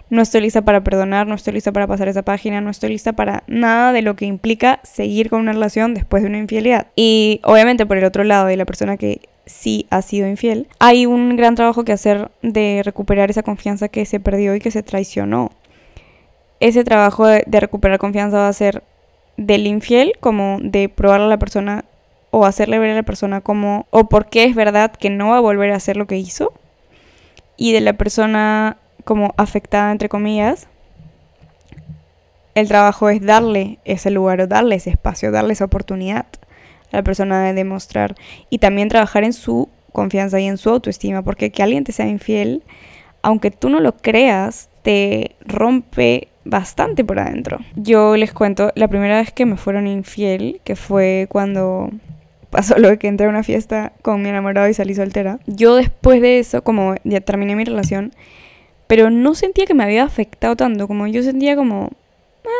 no 0.09 0.21
estoy 0.21 0.41
lista 0.41 0.63
para 0.63 0.83
perdonar, 0.83 1.25
no 1.25 1.35
estoy 1.35 1.53
lista 1.53 1.71
para 1.71 1.87
pasar 1.87 2.09
esa 2.09 2.23
página, 2.23 2.59
no 2.59 2.69
estoy 2.69 2.89
lista 2.89 3.13
para 3.13 3.45
nada 3.47 3.93
de 3.93 4.01
lo 4.01 4.17
que 4.17 4.25
implica 4.25 4.81
seguir 4.83 5.29
con 5.29 5.39
una 5.39 5.53
relación 5.53 5.93
después 5.93 6.23
de 6.23 6.27
una 6.27 6.39
infidelidad. 6.39 6.87
Y 6.97 7.39
obviamente 7.45 7.85
por 7.85 7.95
el 7.95 8.03
otro 8.03 8.25
lado 8.25 8.47
de 8.47 8.57
la 8.57 8.65
persona 8.65 8.97
que 8.97 9.21
sí 9.45 9.87
ha 9.89 10.01
sido 10.01 10.27
infiel, 10.27 10.67
hay 10.79 11.05
un 11.05 11.37
gran 11.37 11.55
trabajo 11.55 11.85
que 11.85 11.93
hacer 11.93 12.31
de 12.41 12.81
recuperar 12.83 13.29
esa 13.29 13.43
confianza 13.43 13.87
que 13.87 14.05
se 14.05 14.19
perdió 14.19 14.55
y 14.55 14.59
que 14.59 14.71
se 14.71 14.83
traicionó. 14.83 15.53
Ese 16.59 16.83
trabajo 16.83 17.25
de, 17.25 17.45
de 17.47 17.61
recuperar 17.61 17.97
confianza 17.97 18.39
va 18.39 18.49
a 18.49 18.53
ser 18.53 18.83
del 19.37 19.67
infiel 19.67 20.13
como 20.19 20.57
de 20.61 20.89
probar 20.89 21.21
a 21.21 21.27
la 21.27 21.37
persona 21.37 21.85
o 22.31 22.45
hacerle 22.45 22.79
ver 22.79 22.91
a 22.91 22.95
la 22.95 23.03
persona 23.03 23.41
como 23.41 23.85
o 23.91 24.09
por 24.09 24.29
qué 24.29 24.43
es 24.43 24.55
verdad 24.55 24.91
que 24.91 25.09
no 25.09 25.29
va 25.29 25.37
a 25.37 25.41
volver 25.41 25.71
a 25.71 25.77
hacer 25.77 25.95
lo 25.95 26.07
que 26.07 26.17
hizo 26.17 26.53
y 27.55 27.71
de 27.71 27.81
la 27.81 27.93
persona 27.93 28.77
como 29.05 29.33
afectada 29.37 29.91
entre 29.91 30.09
comillas 30.09 30.67
el 32.57 32.67
trabajo 32.67 33.09
es 33.09 33.21
darle 33.21 33.77
ese 33.85 34.09
lugar 34.09 34.41
o 34.41 34.47
darle 34.47 34.75
ese 34.75 34.89
espacio, 34.89 35.31
darle 35.31 35.53
esa 35.53 35.65
oportunidad 35.65 36.25
a 36.91 36.97
la 36.97 37.03
persona 37.03 37.43
de 37.43 37.53
demostrar 37.53 38.15
y 38.49 38.57
también 38.57 38.89
trabajar 38.89 39.23
en 39.23 39.33
su 39.33 39.69
confianza 39.93 40.39
y 40.39 40.47
en 40.47 40.57
su 40.57 40.71
autoestima, 40.71 41.21
porque 41.21 41.51
que 41.51 41.61
alguien 41.61 41.83
te 41.83 41.91
sea 41.91 42.07
infiel, 42.07 42.63
aunque 43.21 43.51
tú 43.51 43.69
no 43.69 43.79
lo 43.79 43.97
creas, 43.97 44.69
te 44.81 45.35
rompe 45.41 46.29
bastante 46.49 47.03
por 47.03 47.19
adentro. 47.19 47.59
Yo 47.75 48.15
les 48.17 48.33
cuento, 48.33 48.71
la 48.75 48.87
primera 48.87 49.17
vez 49.17 49.31
que 49.31 49.45
me 49.45 49.57
fueron 49.57 49.87
infiel, 49.87 50.61
que 50.63 50.75
fue 50.75 51.27
cuando 51.29 51.91
pasó 52.49 52.77
lo 52.77 52.89
de 52.89 52.97
que 52.97 53.07
entré 53.07 53.27
a 53.27 53.29
una 53.29 53.43
fiesta 53.43 53.93
con 54.01 54.21
mi 54.21 54.29
enamorado 54.29 54.67
y 54.69 54.73
salí 54.73 54.95
soltera. 54.95 55.39
Yo 55.45 55.75
después 55.75 56.21
de 56.21 56.39
eso, 56.39 56.63
como 56.63 56.95
ya 57.03 57.21
terminé 57.21 57.55
mi 57.55 57.65
relación, 57.65 58.13
pero 58.87 59.09
no 59.09 59.35
sentía 59.35 59.65
que 59.65 59.73
me 59.73 59.83
había 59.83 60.03
afectado 60.03 60.55
tanto, 60.55 60.87
como 60.87 61.07
yo 61.07 61.21
sentía 61.23 61.55
como, 61.55 61.91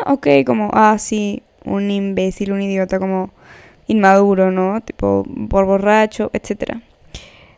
ah, 0.06 0.14
ok, 0.14 0.28
como, 0.46 0.70
ah, 0.74 0.98
sí, 1.00 1.42
un 1.64 1.90
imbécil, 1.90 2.52
un 2.52 2.62
idiota, 2.62 3.00
como 3.00 3.32
inmaduro, 3.88 4.52
¿no? 4.52 4.82
Tipo, 4.82 5.26
por 5.50 5.66
borracho, 5.66 6.30
etc. 6.34 6.78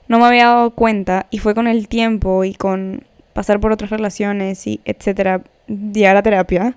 No 0.08 0.20
me 0.20 0.26
había 0.26 0.46
dado 0.46 0.72
cuenta 0.72 1.26
y 1.32 1.40
fue 1.40 1.56
con 1.56 1.68
el 1.68 1.88
tiempo 1.88 2.44
y 2.44 2.54
con 2.54 3.04
pasar 3.34 3.60
por 3.60 3.72
otras 3.72 3.90
relaciones 3.90 4.68
y 4.68 4.82
etcétera, 4.86 5.42
llegar 5.70 6.18
a 6.18 6.24
terapia, 6.24 6.76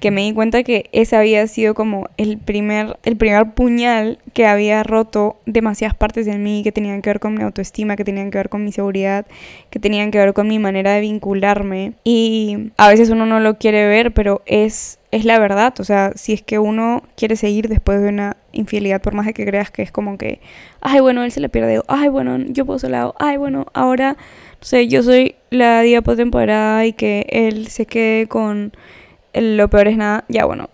que 0.00 0.10
me 0.10 0.22
di 0.22 0.32
cuenta 0.32 0.62
que 0.62 0.90
ese 0.92 1.16
había 1.16 1.46
sido 1.46 1.74
como 1.74 2.08
el 2.18 2.36
primer, 2.36 2.98
el 3.04 3.16
primer 3.16 3.52
puñal 3.52 4.18
que 4.34 4.46
había 4.46 4.82
roto 4.82 5.36
demasiadas 5.46 5.96
partes 5.96 6.26
de 6.26 6.36
mí, 6.36 6.62
que 6.62 6.70
tenían 6.70 7.00
que 7.00 7.10
ver 7.10 7.20
con 7.20 7.34
mi 7.34 7.42
autoestima, 7.42 7.96
que 7.96 8.04
tenían 8.04 8.30
que 8.30 8.38
ver 8.38 8.50
con 8.50 8.62
mi 8.62 8.72
seguridad, 8.72 9.26
que 9.70 9.78
tenían 9.78 10.10
que 10.10 10.18
ver 10.18 10.34
con 10.34 10.48
mi 10.48 10.58
manera 10.58 10.92
de 10.92 11.00
vincularme. 11.00 11.94
Y 12.04 12.72
a 12.76 12.90
veces 12.90 13.08
uno 13.08 13.24
no 13.24 13.40
lo 13.40 13.56
quiere 13.56 13.86
ver, 13.88 14.12
pero 14.12 14.42
es, 14.44 14.98
es 15.12 15.24
la 15.24 15.38
verdad. 15.38 15.72
O 15.80 15.84
sea, 15.84 16.12
si 16.14 16.34
es 16.34 16.42
que 16.42 16.58
uno 16.58 17.02
quiere 17.16 17.36
seguir 17.36 17.68
después 17.68 18.02
de 18.02 18.10
una 18.10 18.36
infidelidad, 18.52 19.00
por 19.00 19.14
más 19.14 19.24
de 19.24 19.32
que 19.32 19.46
creas 19.46 19.70
que 19.70 19.80
es 19.80 19.90
como 19.90 20.18
que, 20.18 20.40
ay, 20.82 21.00
bueno, 21.00 21.22
él 21.24 21.32
se 21.32 21.40
le 21.40 21.48
pierde, 21.48 21.80
ay, 21.88 22.08
bueno, 22.10 22.36
yo 22.38 22.66
puedo 22.66 22.86
lado, 22.90 23.14
ay, 23.18 23.38
bueno, 23.38 23.66
ahora 23.72 24.16
sé, 24.60 24.88
yo 24.88 25.02
soy 25.02 25.35
la 25.58 25.82
diapo 25.82 26.16
temporada 26.16 26.86
y 26.86 26.92
que 26.92 27.26
él 27.30 27.68
se 27.68 27.86
quede 27.86 28.26
con 28.26 28.72
lo 29.34 29.68
peor 29.68 29.88
es 29.88 29.96
nada, 29.96 30.24
ya 30.28 30.44
bueno. 30.44 30.70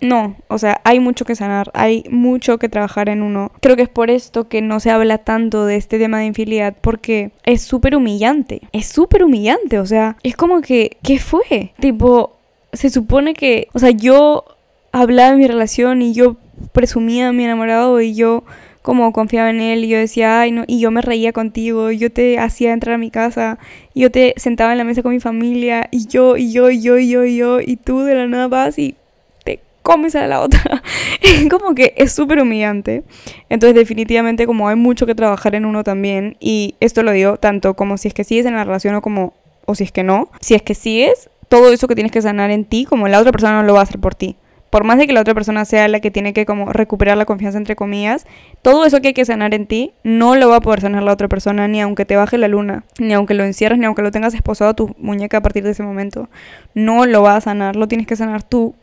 No, 0.00 0.36
o 0.48 0.58
sea, 0.58 0.80
hay 0.84 1.00
mucho 1.00 1.24
que 1.24 1.34
sanar, 1.34 1.70
hay 1.72 2.04
mucho 2.10 2.58
que 2.58 2.68
trabajar 2.68 3.08
en 3.08 3.22
uno. 3.22 3.52
Creo 3.60 3.74
que 3.74 3.82
es 3.82 3.88
por 3.88 4.10
esto 4.10 4.48
que 4.48 4.60
no 4.60 4.80
se 4.80 4.90
habla 4.90 5.18
tanto 5.18 5.64
de 5.64 5.76
este 5.76 5.98
tema 5.98 6.18
de 6.18 6.26
infidelidad, 6.26 6.76
porque 6.80 7.30
es 7.44 7.62
súper 7.62 7.96
humillante. 7.96 8.60
Es 8.72 8.86
súper 8.86 9.24
humillante, 9.24 9.78
o 9.78 9.86
sea, 9.86 10.16
es 10.22 10.36
como 10.36 10.60
que, 10.60 10.98
¿qué 11.02 11.18
fue? 11.18 11.72
Tipo, 11.80 12.36
se 12.72 12.90
supone 12.90 13.32
que, 13.34 13.68
o 13.72 13.78
sea, 13.78 13.90
yo 13.90 14.44
hablaba 14.92 15.30
de 15.30 15.36
mi 15.36 15.46
relación 15.46 16.02
y 16.02 16.12
yo 16.12 16.36
presumía 16.72 17.28
a 17.28 17.32
mi 17.32 17.44
enamorado 17.44 18.00
y 18.00 18.14
yo 18.14 18.44
como 18.84 19.14
confiaba 19.14 19.48
en 19.48 19.62
él 19.62 19.82
y 19.86 19.88
yo 19.88 19.96
decía, 19.96 20.42
ay, 20.42 20.52
no, 20.52 20.64
y 20.66 20.78
yo 20.78 20.90
me 20.90 21.00
reía 21.00 21.32
contigo, 21.32 21.90
yo 21.90 22.12
te 22.12 22.38
hacía 22.38 22.74
entrar 22.74 22.96
a 22.96 22.98
mi 22.98 23.10
casa, 23.10 23.58
yo 23.94 24.10
te 24.10 24.34
sentaba 24.36 24.72
en 24.72 24.78
la 24.78 24.84
mesa 24.84 25.02
con 25.02 25.12
mi 25.12 25.20
familia, 25.20 25.88
y 25.90 26.06
yo, 26.06 26.36
y 26.36 26.52
yo, 26.52 26.68
y 26.68 26.82
yo, 26.82 26.98
y 26.98 27.08
yo, 27.08 27.24
y 27.24 27.34
yo, 27.38 27.60
y 27.62 27.76
tú 27.76 28.00
de 28.00 28.14
la 28.14 28.26
nada 28.26 28.46
vas 28.46 28.78
y 28.78 28.94
te 29.42 29.60
comes 29.82 30.14
a 30.16 30.26
la 30.26 30.42
otra. 30.42 30.82
como 31.50 31.74
que 31.74 31.94
es 31.96 32.12
súper 32.12 32.42
humillante. 32.42 33.04
Entonces 33.48 33.74
definitivamente 33.74 34.44
como 34.44 34.68
hay 34.68 34.76
mucho 34.76 35.06
que 35.06 35.14
trabajar 35.14 35.54
en 35.54 35.64
uno 35.64 35.82
también, 35.82 36.36
y 36.38 36.74
esto 36.80 37.02
lo 37.02 37.12
digo 37.12 37.38
tanto 37.38 37.72
como 37.72 37.96
si 37.96 38.08
es 38.08 38.14
que 38.14 38.22
sigues 38.22 38.44
en 38.44 38.52
la 38.52 38.64
relación 38.64 38.94
o 38.96 39.00
como, 39.00 39.32
o 39.64 39.74
si 39.74 39.84
es 39.84 39.92
que 39.92 40.02
no, 40.02 40.28
si 40.42 40.54
es 40.54 40.60
que 40.60 40.74
sigues, 40.74 41.30
todo 41.48 41.72
eso 41.72 41.88
que 41.88 41.94
tienes 41.94 42.12
que 42.12 42.20
sanar 42.20 42.50
en 42.50 42.66
ti, 42.66 42.84
como 42.84 43.08
la 43.08 43.18
otra 43.18 43.32
persona 43.32 43.54
no 43.54 43.62
lo 43.62 43.72
va 43.72 43.80
a 43.80 43.84
hacer 43.84 43.98
por 43.98 44.14
ti 44.14 44.36
por 44.74 44.82
más 44.82 44.98
de 44.98 45.06
que 45.06 45.12
la 45.12 45.20
otra 45.20 45.34
persona 45.34 45.64
sea 45.64 45.86
la 45.86 46.00
que 46.00 46.10
tiene 46.10 46.32
que 46.32 46.46
como 46.46 46.72
recuperar 46.72 47.16
la 47.16 47.26
confianza 47.26 47.58
entre 47.58 47.76
comillas, 47.76 48.26
todo 48.60 48.84
eso 48.84 49.00
que 49.00 49.06
hay 49.06 49.14
que 49.14 49.24
sanar 49.24 49.54
en 49.54 49.68
ti 49.68 49.92
no 50.02 50.34
lo 50.34 50.48
va 50.48 50.56
a 50.56 50.60
poder 50.60 50.80
sanar 50.80 51.04
la 51.04 51.12
otra 51.12 51.28
persona 51.28 51.68
ni 51.68 51.80
aunque 51.80 52.04
te 52.04 52.16
baje 52.16 52.38
la 52.38 52.48
luna, 52.48 52.82
ni 52.98 53.12
aunque 53.12 53.34
lo 53.34 53.44
encierres, 53.44 53.78
ni 53.78 53.86
aunque 53.86 54.02
lo 54.02 54.10
tengas 54.10 54.34
esposado 54.34 54.72
a 54.72 54.74
tu 54.74 54.92
muñeca 54.98 55.36
a 55.36 55.42
partir 55.42 55.62
de 55.62 55.70
ese 55.70 55.84
momento. 55.84 56.28
No 56.74 57.06
lo 57.06 57.22
va 57.22 57.36
a 57.36 57.40
sanar, 57.40 57.76
lo 57.76 57.86
tienes 57.86 58.08
que 58.08 58.16
sanar 58.16 58.42
tú 58.42 58.74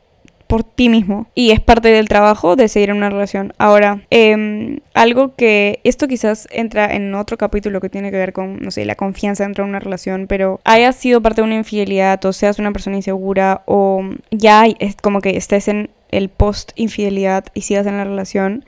por 0.52 0.66
ti 0.66 0.90
mismo. 0.90 1.28
Y 1.34 1.52
es 1.52 1.62
parte 1.62 1.88
del 1.88 2.10
trabajo 2.10 2.58
de 2.58 2.68
seguir 2.68 2.90
en 2.90 2.98
una 2.98 3.10
relación. 3.10 3.54
Ahora, 3.58 4.02
em, 4.10 4.80
algo 4.94 5.34
que 5.34 5.80
esto 5.86 6.10
quizás 6.10 6.50
entra 6.52 6.94
en 6.94 7.16
otro 7.16 7.38
capítulo 7.38 7.80
que 7.80 7.88
tiene 7.88 8.12
que 8.12 8.18
ver 8.18 8.34
con, 8.34 8.58
no 8.60 8.70
sé, 8.70 8.84
la 8.84 8.96
confianza 8.96 9.46
dentro 9.46 9.64
de 9.64 9.70
una 9.70 9.80
relación, 9.80 10.28
pero 10.28 10.60
haya 10.66 10.92
sido 10.92 11.22
parte 11.22 11.40
de 11.40 11.46
una 11.46 11.56
infidelidad 11.56 12.26
o 12.26 12.34
seas 12.34 12.60
una 12.60 12.74
persona 12.74 12.98
insegura 12.98 13.62
o 13.66 14.04
ya 14.30 14.66
es 14.80 14.98
como 14.98 15.22
que 15.22 15.38
estés 15.38 15.70
en 15.70 15.90
el 16.10 16.28
post 16.28 16.74
infidelidad 16.76 17.46
y 17.54 17.62
sigas 17.62 17.88
en 17.88 17.96
la 17.96 18.04
relación 18.04 18.66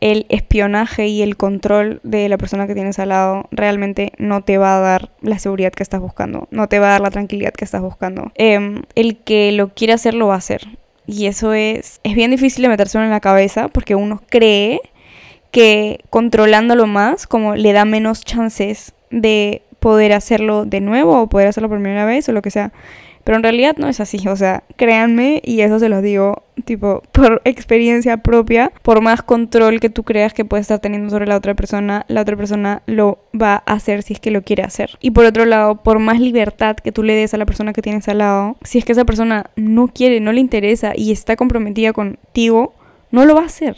el 0.00 0.26
espionaje 0.30 1.06
y 1.06 1.22
el 1.22 1.36
control 1.36 2.00
de 2.02 2.28
la 2.28 2.38
persona 2.38 2.66
que 2.66 2.74
tienes 2.74 2.98
al 2.98 3.10
lado 3.10 3.46
realmente 3.52 4.10
no 4.18 4.42
te 4.42 4.58
va 4.58 4.78
a 4.78 4.80
dar 4.80 5.10
la 5.20 5.38
seguridad 5.38 5.70
que 5.70 5.84
estás 5.84 6.00
buscando, 6.00 6.48
no 6.50 6.68
te 6.68 6.80
va 6.80 6.88
a 6.88 6.90
dar 6.92 7.02
la 7.02 7.10
tranquilidad 7.12 7.52
que 7.52 7.64
estás 7.64 7.82
buscando. 7.82 8.32
Em, 8.34 8.82
el 8.96 9.18
que 9.18 9.52
lo 9.52 9.68
quiere 9.74 9.92
hacer 9.92 10.14
lo 10.14 10.26
va 10.26 10.34
a 10.34 10.38
hacer. 10.38 10.66
Y 11.12 11.26
eso 11.26 11.52
es, 11.54 12.00
es 12.04 12.14
bien 12.14 12.30
difícil 12.30 12.62
de 12.62 12.68
meterse 12.68 12.96
en 12.96 13.10
la 13.10 13.18
cabeza 13.18 13.66
porque 13.66 13.96
uno 13.96 14.22
cree 14.28 14.80
que 15.50 16.04
controlándolo 16.08 16.86
más, 16.86 17.26
como 17.26 17.56
le 17.56 17.72
da 17.72 17.84
menos 17.84 18.24
chances 18.24 18.92
de 19.10 19.62
poder 19.80 20.12
hacerlo 20.12 20.66
de 20.66 20.80
nuevo 20.80 21.20
o 21.20 21.26
poder 21.28 21.48
hacerlo 21.48 21.68
por 21.68 21.78
primera 21.78 22.04
vez 22.04 22.28
o 22.28 22.32
lo 22.32 22.42
que 22.42 22.52
sea. 22.52 22.72
Pero 23.30 23.38
en 23.38 23.44
realidad 23.44 23.76
no 23.76 23.86
es 23.86 24.00
así, 24.00 24.18
o 24.26 24.34
sea, 24.34 24.64
créanme, 24.74 25.40
y 25.44 25.60
eso 25.60 25.78
se 25.78 25.88
los 25.88 26.02
digo, 26.02 26.42
tipo, 26.64 27.04
por 27.12 27.40
experiencia 27.44 28.16
propia, 28.16 28.72
por 28.82 29.02
más 29.02 29.22
control 29.22 29.78
que 29.78 29.88
tú 29.88 30.02
creas 30.02 30.34
que 30.34 30.44
puedes 30.44 30.64
estar 30.64 30.80
teniendo 30.80 31.10
sobre 31.10 31.28
la 31.28 31.36
otra 31.36 31.54
persona, 31.54 32.04
la 32.08 32.22
otra 32.22 32.36
persona 32.36 32.82
lo 32.86 33.20
va 33.40 33.62
a 33.66 33.74
hacer 33.74 34.02
si 34.02 34.14
es 34.14 34.18
que 34.18 34.32
lo 34.32 34.42
quiere 34.42 34.64
hacer. 34.64 34.98
Y 35.00 35.12
por 35.12 35.26
otro 35.26 35.44
lado, 35.44 35.76
por 35.76 36.00
más 36.00 36.18
libertad 36.18 36.74
que 36.74 36.90
tú 36.90 37.04
le 37.04 37.14
des 37.14 37.32
a 37.32 37.36
la 37.36 37.46
persona 37.46 37.72
que 37.72 37.82
tienes 37.82 38.08
al 38.08 38.18
lado, 38.18 38.56
si 38.64 38.78
es 38.78 38.84
que 38.84 38.90
esa 38.90 39.04
persona 39.04 39.48
no 39.54 39.86
quiere, 39.86 40.18
no 40.18 40.32
le 40.32 40.40
interesa 40.40 40.94
y 40.96 41.12
está 41.12 41.36
comprometida 41.36 41.92
contigo, 41.92 42.74
no 43.12 43.26
lo 43.26 43.36
va 43.36 43.42
a 43.42 43.46
hacer. 43.46 43.76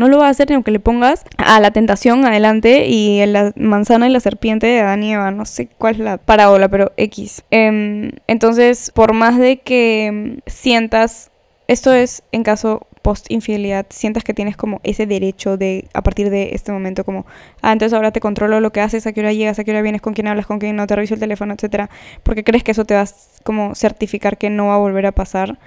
No 0.00 0.08
lo 0.08 0.16
va 0.16 0.28
a 0.28 0.30
hacer 0.30 0.48
ni 0.48 0.54
aunque 0.54 0.70
le 0.70 0.80
pongas 0.80 1.24
a 1.36 1.60
la 1.60 1.72
tentación 1.72 2.24
adelante 2.24 2.86
y 2.86 3.22
la 3.26 3.52
manzana 3.54 4.08
y 4.08 4.10
la 4.10 4.20
serpiente 4.20 4.66
de 4.66 4.80
Adán 4.80 5.02
y 5.02 5.12
Eva. 5.12 5.30
No 5.30 5.44
sé 5.44 5.68
cuál 5.76 5.96
es 5.96 6.00
la 6.00 6.16
parábola, 6.16 6.70
pero 6.70 6.92
X. 6.96 7.44
Em, 7.50 8.10
entonces, 8.26 8.92
por 8.94 9.12
más 9.12 9.36
de 9.36 9.58
que 9.58 10.06
em, 10.06 10.40
sientas, 10.46 11.30
esto 11.68 11.92
es 11.92 12.22
en 12.32 12.44
caso 12.44 12.86
post 13.02 13.30
infidelidad, 13.30 13.84
sientas 13.90 14.24
que 14.24 14.32
tienes 14.32 14.56
como 14.56 14.80
ese 14.84 15.04
derecho 15.04 15.58
de 15.58 15.86
a 15.92 16.00
partir 16.00 16.30
de 16.30 16.54
este 16.54 16.72
momento 16.72 17.04
como, 17.04 17.26
ah, 17.60 17.72
entonces 17.72 17.94
ahora 17.94 18.10
te 18.10 18.20
controlo 18.20 18.58
lo 18.60 18.72
que 18.72 18.80
haces, 18.80 19.06
a 19.06 19.12
qué 19.12 19.20
hora 19.20 19.34
llegas, 19.34 19.58
a 19.58 19.64
qué 19.64 19.70
hora 19.70 19.82
vienes, 19.82 20.00
con 20.00 20.14
quién 20.14 20.28
hablas, 20.28 20.46
con 20.46 20.58
quién 20.60 20.76
no, 20.76 20.86
te 20.86 20.96
reviso 20.96 21.12
el 21.12 21.20
teléfono, 21.20 21.52
etcétera, 21.52 21.90
porque 22.22 22.42
crees 22.42 22.64
que 22.64 22.70
eso 22.70 22.86
te 22.86 22.94
va 22.94 23.02
a 23.02 23.08
como 23.44 23.74
certificar 23.74 24.38
que 24.38 24.48
no 24.48 24.68
va 24.68 24.76
a 24.76 24.78
volver 24.78 25.04
a 25.04 25.12
pasar. 25.12 25.58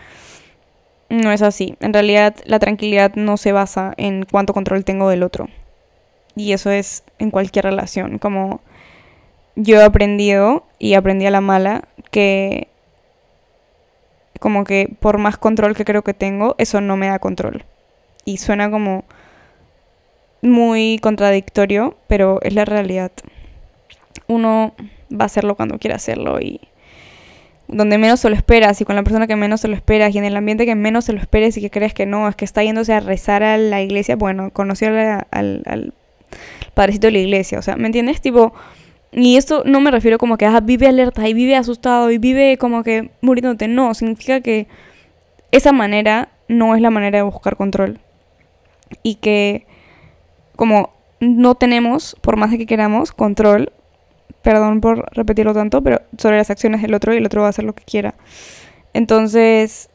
No 1.14 1.32
es 1.32 1.44
así. 1.44 1.76
En 1.80 1.94
realidad 1.94 2.34
la 2.46 2.58
tranquilidad 2.58 3.14
no 3.14 3.38
se 3.38 3.52
basa 3.52 3.94
en 3.98 4.26
cuánto 4.26 4.52
control 4.52 4.84
tengo 4.84 5.10
del 5.10 5.22
otro. 5.22 5.48
Y 6.36 6.54
eso 6.54 6.72
es 6.72 7.04
en 7.20 7.30
cualquier 7.30 7.66
relación. 7.66 8.18
Como 8.18 8.62
yo 9.56 9.80
he 9.80 9.84
aprendido 9.84 10.66
y 10.80 10.96
aprendí 10.96 11.28
a 11.28 11.32
la 11.32 11.40
mala 11.40 11.84
que 12.10 12.68
como 14.40 14.64
que 14.64 14.92
por 15.00 15.20
más 15.20 15.38
control 15.38 15.76
que 15.76 15.86
creo 15.86 16.02
que 16.02 16.16
tengo, 16.16 16.56
eso 16.58 16.82
no 16.82 16.98
me 16.98 17.10
da 17.10 17.20
control. 17.20 17.64
Y 18.26 18.38
suena 18.38 18.72
como 18.72 19.06
muy 20.42 20.98
contradictorio, 21.00 21.96
pero 22.08 22.40
es 22.42 22.56
la 22.56 22.66
realidad. 22.66 23.12
Uno 24.26 24.74
va 25.12 25.26
a 25.26 25.26
hacerlo 25.26 25.54
cuando 25.54 25.78
quiera 25.78 25.98
hacerlo 25.98 26.42
y 26.42 26.60
donde 27.68 27.98
menos 27.98 28.20
se 28.20 28.30
lo 28.30 28.36
esperas 28.36 28.80
y 28.82 28.86
con 28.86 28.96
la 28.96 29.04
persona 29.04 29.28
que 29.28 29.36
menos 29.36 29.62
se 29.62 29.68
lo 29.68 29.76
esperas 29.76 30.14
y 30.14 30.18
en 30.18 30.26
el 30.26 30.36
ambiente 30.36 30.66
que 30.66 30.76
menos 30.76 31.06
se 31.06 31.14
lo 31.14 31.20
esperes 31.20 31.58
y 31.58 31.62
que 31.62 31.70
crees 31.70 31.94
que 31.94 32.06
no, 32.06 32.28
es 32.28 32.36
que 32.36 32.46
está 32.46 32.64
yéndose 32.64 32.94
a 32.94 33.00
rezar 33.00 33.44
a 33.44 33.58
la 33.58 33.82
iglesia, 33.82 34.16
bueno, 34.16 34.52
conoció 34.52 34.90
al, 34.90 35.64
al, 35.66 35.94
padrecito 36.74 37.08
de 37.08 37.14
la 37.14 37.20
iglesia, 37.20 37.60
o 37.60 37.62
sea, 37.62 37.78
¿me 37.78 37.86
entiendes? 37.86 38.22
Tipo, 38.22 38.54
y 39.12 39.38
esto 39.38 39.64
no 39.66 39.80
me 39.80 39.92
refiero 39.92 40.18
como 40.18 40.38
que 40.38 40.46
ah, 40.46 40.60
vive 40.60 40.88
alerta 40.88 41.28
y 41.28 41.34
vive 41.34 41.56
asustado 41.56 42.12
y 42.12 42.18
vive 42.18 42.58
como 42.58 42.84
que 42.84 43.12
muriéndote, 43.22 43.68
no, 43.68 43.94
significa 43.94 44.42
que 44.42 44.68
esa 45.52 45.72
manera 45.72 46.30
no 46.48 46.76
es 46.76 46.82
la 46.82 46.90
manera 46.90 47.20
de 47.20 47.24
buscar 47.24 47.56
control 47.56 48.00
y 49.04 49.16
que 49.16 49.66
como 50.56 50.92
no 51.20 51.56
tenemos, 51.56 52.18
por 52.22 52.36
más 52.36 52.52
que 52.52 52.66
queramos, 52.66 53.12
control 53.12 53.72
perdón 54.44 54.82
por 54.82 55.06
repetirlo 55.16 55.54
tanto, 55.54 55.82
pero 55.82 56.02
sobre 56.18 56.38
las 56.38 56.50
acciones 56.52 56.82
del 56.82 56.94
otro 56.94 57.14
y 57.14 57.18
el 57.18 57.26
otro 57.26 57.42
va 57.42 57.48
a 57.48 57.50
hacer 57.50 57.66
lo 57.66 57.74
que 57.74 57.84
quiera. 57.84 58.14
Entonces, 58.94 59.90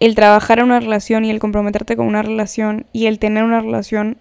el 0.00 0.14
trabajar 0.14 0.58
en 0.58 0.66
una 0.66 0.80
relación 0.80 1.24
y 1.24 1.30
el 1.30 1.38
comprometerte 1.38 1.96
con 1.96 2.06
una 2.06 2.22
relación 2.22 2.86
y 2.92 3.06
el 3.06 3.18
tener 3.18 3.44
una 3.44 3.60
relación, 3.60 4.18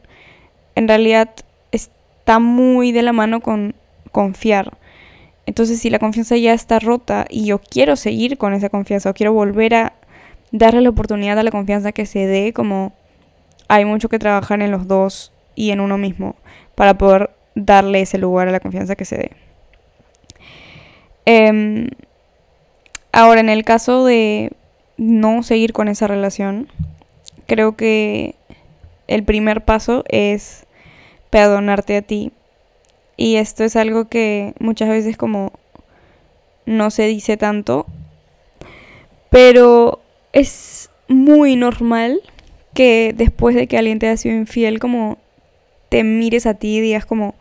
en 0.76 0.88
realidad 0.88 1.30
está 1.72 2.40
muy 2.40 2.92
de 2.92 3.02
la 3.02 3.14
mano 3.14 3.42
con 3.42 3.76
confiar. 4.12 4.78
Entonces, 5.48 5.80
si 5.80 5.90
la 5.90 6.00
confianza 6.00 6.38
ya 6.38 6.54
está 6.54 6.80
rota 6.80 7.26
y 7.30 7.46
yo 7.46 7.60
quiero 7.60 7.96
seguir 7.96 8.38
con 8.38 8.54
esa 8.54 8.70
confianza 8.70 9.10
o 9.10 9.14
quiero 9.14 9.34
volver 9.34 9.74
a 9.74 9.94
darle 10.52 10.82
la 10.82 10.90
oportunidad 10.90 11.40
a 11.40 11.44
la 11.44 11.52
confianza 11.52 11.92
que 11.92 12.06
se 12.06 12.28
dé, 12.28 12.54
como 12.54 12.94
hay 13.68 13.86
mucho 13.86 14.08
que 14.08 14.20
trabajar 14.20 14.62
en 14.62 14.72
los 14.72 14.88
dos 14.88 15.32
y 15.56 15.72
en 15.72 15.80
uno 15.80 15.98
mismo 15.98 16.36
para 16.76 16.98
poder 16.98 17.32
darle 17.58 18.02
ese 18.02 18.18
lugar 18.18 18.48
a 18.48 18.52
la 18.52 18.60
confianza 18.60 18.96
que 18.96 19.06
se 19.06 19.18
dé. 19.18 19.32
Em, 21.26 21.90
ahora, 23.12 23.42
en 23.42 23.50
el 23.50 23.66
caso 23.66 24.06
de 24.06 24.52
no 24.98 25.44
seguir 25.44 25.74
con 25.74 25.88
esa 25.88 26.08
relación, 26.08 26.68
creo 27.48 27.76
que 27.76 28.36
el 29.08 29.24
primer 29.24 29.66
paso 29.66 30.04
es 30.08 30.66
perdonarte 31.30 31.98
a 31.98 32.02
ti. 32.02 32.32
Y 33.18 33.38
esto 33.38 33.64
es 33.64 33.76
algo 33.76 34.08
que 34.08 34.54
muchas 34.60 34.90
veces 34.90 35.18
como 35.18 35.52
no 36.66 36.92
se 36.92 37.08
dice 37.08 37.38
tanto, 37.38 37.88
pero 39.30 40.00
es 40.34 40.92
muy 41.08 41.56
normal 41.56 42.22
que 42.74 43.14
después 43.16 43.56
de 43.56 43.68
que 43.68 43.78
alguien 43.78 43.98
te 43.98 44.08
haya 44.08 44.18
sido 44.18 44.36
infiel, 44.36 44.80
como 44.80 45.18
te 45.90 46.04
mires 46.04 46.46
a 46.46 46.54
ti 46.54 46.78
y 46.78 46.82
digas 46.82 47.06
como, 47.06 47.34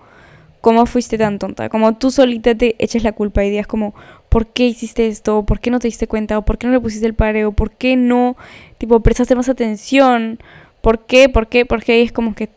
¿Cómo 0.66 0.85
fuiste 0.85 1.16
tan 1.16 1.38
tonta? 1.38 1.68
Como 1.68 1.96
tú 1.96 2.11
solita 2.11 2.52
te 2.52 2.74
eches 2.81 3.05
la 3.05 3.12
culpa 3.12 3.44
y 3.44 3.50
digas 3.50 3.68
como, 3.68 3.94
¿por 4.29 4.48
qué 4.48 4.66
hiciste 4.66 5.07
esto? 5.07 5.44
¿Por 5.44 5.61
qué 5.61 5.70
no 5.70 5.79
te 5.79 5.87
diste 5.87 6.09
cuenta? 6.09 6.38
¿O 6.38 6.44
por 6.44 6.59
qué 6.59 6.66
no 6.66 6.72
le 6.72 6.81
pusiste 6.81 7.07
el 7.07 7.14
pareo? 7.14 7.52
¿Por 7.52 7.70
qué 7.70 7.94
no, 7.94 8.37
tipo, 8.76 8.98
prestaste 8.98 9.37
más 9.37 9.48
atención? 9.48 10.40
¿Por 10.81 11.07
qué? 11.07 11.29
¿Por 11.29 11.46
qué? 11.46 11.66
¿Por 11.66 11.85
qué? 11.85 12.00
Y 12.00 12.02
es 12.02 12.11
como 12.11 12.35
que, 12.35 12.48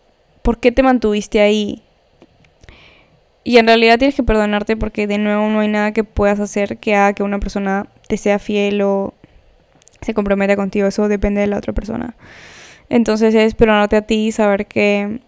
¿por 0.41 0.57
qué 0.57 0.71
te 0.71 0.81
mantuviste 0.81 1.39
ahí? 1.39 1.83
Y 3.43 3.57
en 3.59 3.67
realidad 3.67 3.99
tienes 3.99 4.15
que 4.15 4.23
perdonarte 4.23 4.75
porque 4.75 5.05
de 5.05 5.19
nuevo 5.19 5.47
no 5.47 5.59
hay 5.59 5.67
nada 5.67 5.91
que 5.91 6.03
puedas 6.03 6.39
hacer 6.39 6.79
que 6.79 6.95
haga 6.95 7.13
que 7.13 7.21
una 7.21 7.37
persona 7.37 7.85
te 8.07 8.17
sea 8.17 8.39
fiel 8.39 8.81
o 8.81 9.13
se 10.01 10.15
comprometa 10.15 10.55
contigo. 10.55 10.87
Eso 10.87 11.09
depende 11.09 11.41
de 11.41 11.47
la 11.47 11.59
otra 11.59 11.73
persona. 11.73 12.15
Entonces 12.89 13.35
es 13.35 13.53
perdonarte 13.53 13.97
a 13.97 14.01
ti 14.01 14.25
y 14.25 14.31
saber 14.31 14.65
que 14.65 15.19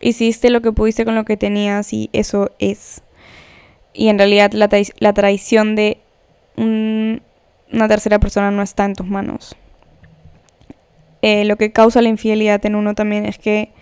hiciste 0.00 0.50
lo 0.50 0.62
que 0.62 0.72
pudiste 0.72 1.04
con 1.04 1.14
lo 1.14 1.24
que 1.24 1.36
tenías 1.36 1.92
y 1.92 2.10
eso 2.12 2.50
es. 2.58 3.02
Y 3.92 4.08
en 4.08 4.18
realidad 4.18 4.52
la, 4.52 4.68
la 4.98 5.12
traición 5.12 5.76
de 5.76 5.98
una 6.56 7.88
tercera 7.88 8.18
persona 8.18 8.50
no 8.50 8.62
está 8.62 8.84
en 8.84 8.94
tus 8.94 9.06
manos. 9.06 9.56
Eh, 11.22 11.44
lo 11.44 11.56
que 11.56 11.72
causa 11.72 12.00
la 12.00 12.08
infidelidad 12.08 12.64
en 12.64 12.74
uno 12.74 12.94
también 12.94 13.26
es 13.26 13.38
que 13.38 13.72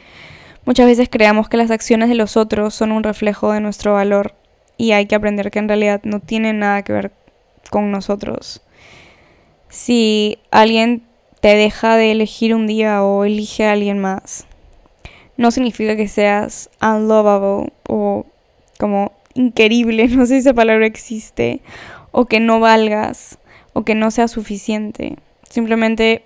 muchas 0.65 0.87
veces 0.87 1.09
creamos 1.09 1.49
que 1.49 1.57
las 1.57 1.71
acciones 1.71 2.09
de 2.09 2.15
los 2.15 2.37
otros 2.37 2.75
son 2.75 2.91
un 2.91 3.05
reflejo 3.05 3.53
de 3.53 3.61
nuestro 3.61 3.95
valor 3.95 4.35
y 4.77 4.93
hay 4.93 5.07
que 5.07 5.15
aprender 5.15 5.51
que 5.51 5.61
en 5.61 5.69
realidad 5.69 6.01
no 6.05 6.21
tienen 6.21 6.59
nada 6.59 6.83
que 6.83 6.93
ver 6.93 7.13
con 7.71 7.91
nosotros. 7.91 8.63
Si 9.69 10.39
alguien 10.51 11.03
te 11.41 11.55
deja 11.55 11.97
de 11.97 12.11
elegir 12.11 12.55
un 12.55 12.67
día 12.67 13.05
o 13.05 13.25
elige 13.25 13.67
a 13.67 13.73
alguien 13.73 13.99
más, 13.99 14.48
no 15.39 15.51
significa 15.51 15.97
que 15.97 16.09
seas 16.09 16.69
unlovable 16.83 17.73
o 17.89 18.27
como 18.79 19.13
increíble, 19.35 20.09
no 20.09 20.27
sé 20.27 20.35
si 20.35 20.41
esa 20.41 20.53
palabra 20.53 20.85
existe, 20.85 21.63
o 22.11 22.27
que 22.27 22.41
no 22.41 22.61
valgas, 22.61 23.39
o 23.73 23.85
que 23.85 23.95
no 23.95 24.11
sea 24.11 24.29
suficiente. 24.29 25.17
Simplemente 25.49 26.25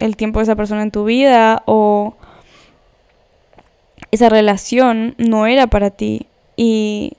el 0.00 0.16
tiempo 0.16 0.40
de 0.40 0.44
esa 0.44 0.56
persona 0.56 0.82
en 0.82 0.90
tu 0.90 1.04
vida 1.04 1.62
o 1.66 2.16
esa 4.10 4.28
relación 4.28 5.14
no 5.18 5.46
era 5.46 5.66
para 5.66 5.90
ti. 5.90 6.26
Y 6.56 7.12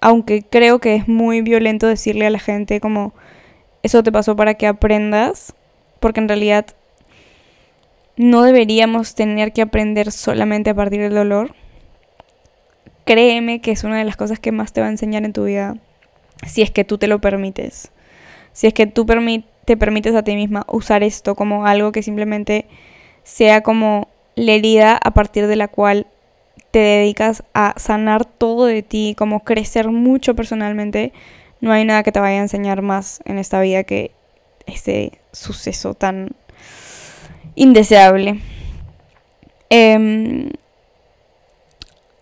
aunque 0.00 0.42
creo 0.42 0.80
que 0.80 0.94
es 0.94 1.06
muy 1.08 1.42
violento 1.42 1.86
decirle 1.86 2.26
a 2.26 2.30
la 2.30 2.38
gente 2.38 2.80
como 2.80 3.12
eso 3.82 4.02
te 4.02 4.12
pasó 4.12 4.34
para 4.34 4.54
que 4.54 4.66
aprendas, 4.66 5.54
porque 6.00 6.20
en 6.20 6.28
realidad 6.28 6.66
no 8.16 8.42
deberíamos 8.42 9.14
tener 9.14 9.52
que 9.52 9.62
aprender 9.62 10.12
solamente 10.12 10.70
a 10.70 10.74
partir 10.74 11.00
del 11.00 11.14
dolor. 11.14 11.54
Créeme 13.04 13.60
que 13.60 13.72
es 13.72 13.84
una 13.84 13.98
de 13.98 14.04
las 14.04 14.16
cosas 14.16 14.38
que 14.38 14.52
más 14.52 14.72
te 14.72 14.80
va 14.80 14.86
a 14.86 14.90
enseñar 14.90 15.24
en 15.24 15.32
tu 15.32 15.44
vida 15.44 15.76
si 16.46 16.62
es 16.62 16.70
que 16.70 16.84
tú 16.84 16.98
te 16.98 17.08
lo 17.08 17.20
permites. 17.20 17.90
Si 18.52 18.66
es 18.66 18.74
que 18.74 18.86
tú 18.86 19.06
te 19.64 19.76
permites 19.76 20.14
a 20.14 20.22
ti 20.22 20.36
misma 20.36 20.64
usar 20.68 21.02
esto 21.02 21.34
como 21.34 21.66
algo 21.66 21.92
que 21.92 22.02
simplemente 22.02 22.66
sea 23.24 23.62
como 23.62 24.08
la 24.36 24.52
herida 24.52 24.98
a 25.02 25.12
partir 25.12 25.46
de 25.46 25.56
la 25.56 25.68
cual 25.68 26.06
te 26.70 26.78
dedicas 26.78 27.44
a 27.52 27.74
sanar 27.76 28.24
todo 28.24 28.66
de 28.66 28.82
ti, 28.82 29.14
como 29.16 29.40
crecer 29.40 29.88
mucho 29.88 30.34
personalmente, 30.34 31.12
no 31.60 31.72
hay 31.72 31.84
nada 31.84 32.02
que 32.02 32.12
te 32.12 32.20
vaya 32.20 32.38
a 32.38 32.42
enseñar 32.42 32.82
más 32.82 33.20
en 33.24 33.38
esta 33.38 33.60
vida 33.60 33.84
que 33.84 34.10
ese 34.66 35.12
suceso 35.32 35.94
tan 35.94 36.34
indeseable. 37.54 38.40
Em, 39.70 40.50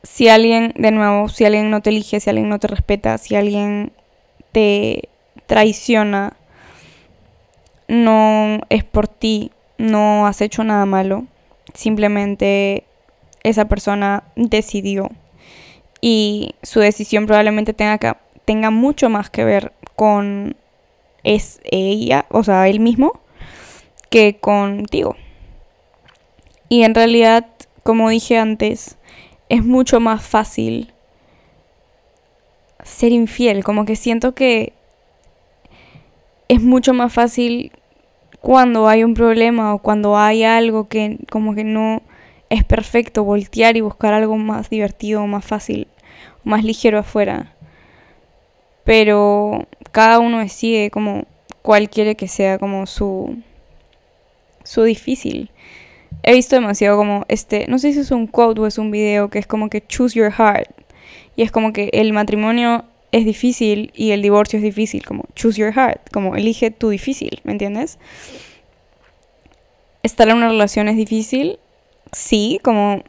si 0.03 0.29
alguien, 0.29 0.73
de 0.77 0.90
nuevo, 0.90 1.29
si 1.29 1.45
alguien 1.45 1.71
no 1.71 1.81
te 1.81 1.90
elige, 1.90 2.21
si 2.21 2.31
alguien 2.31 2.49
no 2.49 2.59
te 2.59 2.68
respeta, 2.68 3.18
si 3.18 3.35
alguien 3.35 3.92
te 4.53 5.09
traiciona, 5.47 6.35
no 7.88 8.61
es 8.68 8.85
por 8.85 9.09
ti, 9.09 9.51
no 9.79 10.27
has 10.27 10.40
hecho 10.40 10.64
nada 10.64 10.87
malo, 10.87 11.27
simplemente 11.75 12.85
esa 13.42 13.66
persona 13.66 14.25
decidió 14.37 15.11
y 16.01 16.55
su 16.62 16.81
decisión 16.81 17.27
probablemente 17.27 17.73
tenga, 17.73 17.99
que, 17.99 18.14
tenga 18.45 18.71
mucho 18.71 19.09
más 19.09 19.31
que 19.31 19.45
ver 19.45 19.73
con 19.97 20.57
es 21.25 21.61
ella, 21.64 22.27
o 22.31 22.42
sea, 22.42 22.68
él 22.68 22.81
mismo, 22.81 23.21
que 24.11 24.38
contigo. 24.38 25.16
Y 26.73 26.85
en 26.85 26.95
realidad, 26.95 27.49
como 27.83 28.09
dije 28.09 28.39
antes, 28.39 28.97
es 29.51 29.63
mucho 29.63 30.01
más 30.01 30.25
fácil 30.25 30.91
ser 32.83 33.13
infiel, 33.13 33.63
como 33.63 33.85
que 33.85 33.95
siento 33.95 34.35
que 34.35 34.73
es 36.49 36.63
mucho 36.63 36.95
más 36.95 37.13
fácil 37.13 37.73
cuando 38.41 38.89
hay 38.89 39.05
un 39.05 39.13
problema 39.13 39.75
o 39.75 39.81
cuando 39.81 40.17
hay 40.17 40.45
algo 40.45 40.89
que 40.89 41.19
como 41.31 41.55
que 41.55 41.63
no 41.63 42.01
es 42.49 42.65
perfecto, 42.65 43.23
voltear 43.23 43.77
y 43.77 43.83
buscar 43.83 44.15
algo 44.15 44.39
más 44.39 44.71
divertido, 44.71 45.27
más 45.27 45.45
fácil, 45.45 45.89
más 46.43 46.65
ligero 46.65 46.99
afuera. 46.99 47.55
Pero 48.85 49.67
cada 49.91 50.21
uno 50.21 50.39
decide 50.39 50.91
como 50.91 51.27
cuál 51.61 51.91
quiere 51.91 52.15
que 52.15 52.29
sea 52.29 52.59
como 52.59 52.87
su 52.87 53.37
su 54.65 54.85
difícil. 54.85 55.51
He 56.22 56.35
visto 56.35 56.57
demasiado 56.57 56.96
como 56.96 57.25
este, 57.29 57.66
no 57.68 57.79
sé 57.79 57.92
si 57.92 58.01
es 58.01 58.11
un 58.11 58.27
quote 58.27 58.61
o 58.61 58.66
es 58.66 58.79
un 58.79 58.90
video 58.90 59.29
que 59.29 59.38
es 59.38 59.46
como 59.46 59.68
que 59.68 59.85
choose 59.87 60.18
your 60.18 60.33
heart. 60.33 60.70
Y 61.37 61.42
es 61.42 61.51
como 61.51 61.72
que 61.72 61.90
el 61.92 62.12
matrimonio 62.12 62.85
es 63.12 63.25
difícil 63.25 63.92
y 63.94 64.11
el 64.11 64.22
divorcio 64.22 64.59
es 64.59 64.62
difícil, 64.62 65.05
como 65.05 65.25
choose 65.35 65.61
your 65.61 65.72
heart, 65.72 66.01
como 66.12 66.35
elige 66.37 66.70
tu 66.70 66.88
difícil, 66.88 67.40
¿me 67.44 67.53
entiendes? 67.53 67.98
Estar 70.03 70.29
en 70.29 70.37
una 70.37 70.48
relación 70.48 70.88
es 70.88 70.96
difícil, 70.96 71.59
sí, 72.11 72.59
como 72.62 73.03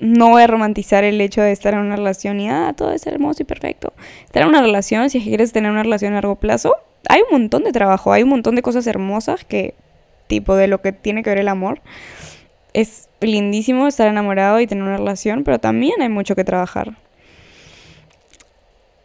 no 0.00 0.30
voy 0.30 0.42
a 0.42 0.46
romantizar 0.46 1.04
el 1.04 1.20
hecho 1.20 1.42
de 1.42 1.52
estar 1.52 1.74
en 1.74 1.80
una 1.80 1.96
relación 1.96 2.40
y 2.40 2.48
ah, 2.48 2.74
todo 2.76 2.92
es 2.92 3.06
hermoso 3.06 3.42
y 3.42 3.46
perfecto. 3.46 3.92
Estar 4.24 4.42
en 4.42 4.48
una 4.48 4.62
relación, 4.62 5.10
si 5.10 5.20
quieres 5.20 5.52
tener 5.52 5.70
una 5.70 5.82
relación 5.82 6.12
a 6.12 6.16
largo 6.16 6.36
plazo, 6.36 6.76
hay 7.08 7.20
un 7.22 7.40
montón 7.40 7.64
de 7.64 7.72
trabajo, 7.72 8.12
hay 8.12 8.22
un 8.22 8.30
montón 8.30 8.54
de 8.54 8.62
cosas 8.62 8.86
hermosas 8.86 9.44
que, 9.44 9.74
tipo 10.26 10.56
de 10.56 10.68
lo 10.68 10.80
que 10.82 10.92
tiene 10.92 11.22
que 11.22 11.30
ver 11.30 11.38
el 11.38 11.48
amor. 11.48 11.80
Es 12.72 13.08
lindísimo 13.20 13.86
estar 13.86 14.06
enamorado 14.06 14.60
y 14.60 14.66
tener 14.66 14.84
una 14.84 14.98
relación, 14.98 15.44
pero 15.44 15.58
también 15.58 16.02
hay 16.02 16.08
mucho 16.08 16.36
que 16.36 16.44
trabajar. 16.44 16.96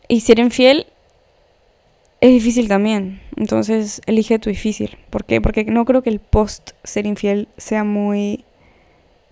Y 0.07 0.21
ser 0.21 0.39
infiel 0.39 0.87
es 2.21 2.31
difícil 2.31 2.67
también. 2.67 3.19
Entonces, 3.35 4.01
elige 4.05 4.39
tu 4.39 4.49
difícil. 4.49 4.97
¿Por 5.09 5.25
qué? 5.25 5.41
Porque 5.41 5.65
no 5.65 5.85
creo 5.85 6.03
que 6.03 6.11
el 6.11 6.19
post 6.19 6.71
ser 6.83 7.07
infiel 7.07 7.47
sea 7.57 7.83
muy 7.83 8.45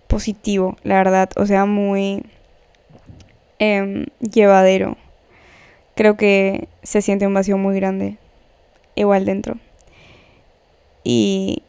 positivo, 0.08 0.76
la 0.82 0.96
verdad. 0.96 1.30
O 1.36 1.46
sea, 1.46 1.66
muy 1.66 2.24
em, 3.58 4.06
llevadero. 4.20 4.96
Creo 5.94 6.16
que 6.16 6.66
se 6.82 7.02
siente 7.02 7.26
un 7.26 7.34
vacío 7.34 7.58
muy 7.58 7.76
grande. 7.76 8.16
Igual 8.96 9.24
dentro. 9.24 9.58
Y 11.04 11.62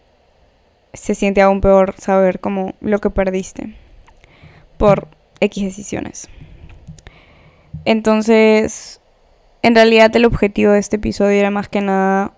se 0.94 1.16
siente 1.16 1.42
aún 1.42 1.62
peor 1.62 1.96
saber 1.98 2.40
como 2.40 2.74
lo 2.82 3.00
que 3.00 3.10
perdiste. 3.10 3.76
Por 4.78 5.08
X 5.40 5.64
decisiones. 5.64 6.30
Entonces, 7.86 9.02
en 9.62 9.76
realidad 9.76 10.16
el 10.16 10.26
objetivo 10.26 10.72
de 10.72 10.80
este 10.80 10.98
episodio 10.98 11.40
era 11.40 11.52
más 11.52 11.70
que 11.70 11.82
nada 11.82 12.34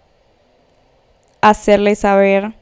hacerle 1.41 1.95
saber 1.95 2.53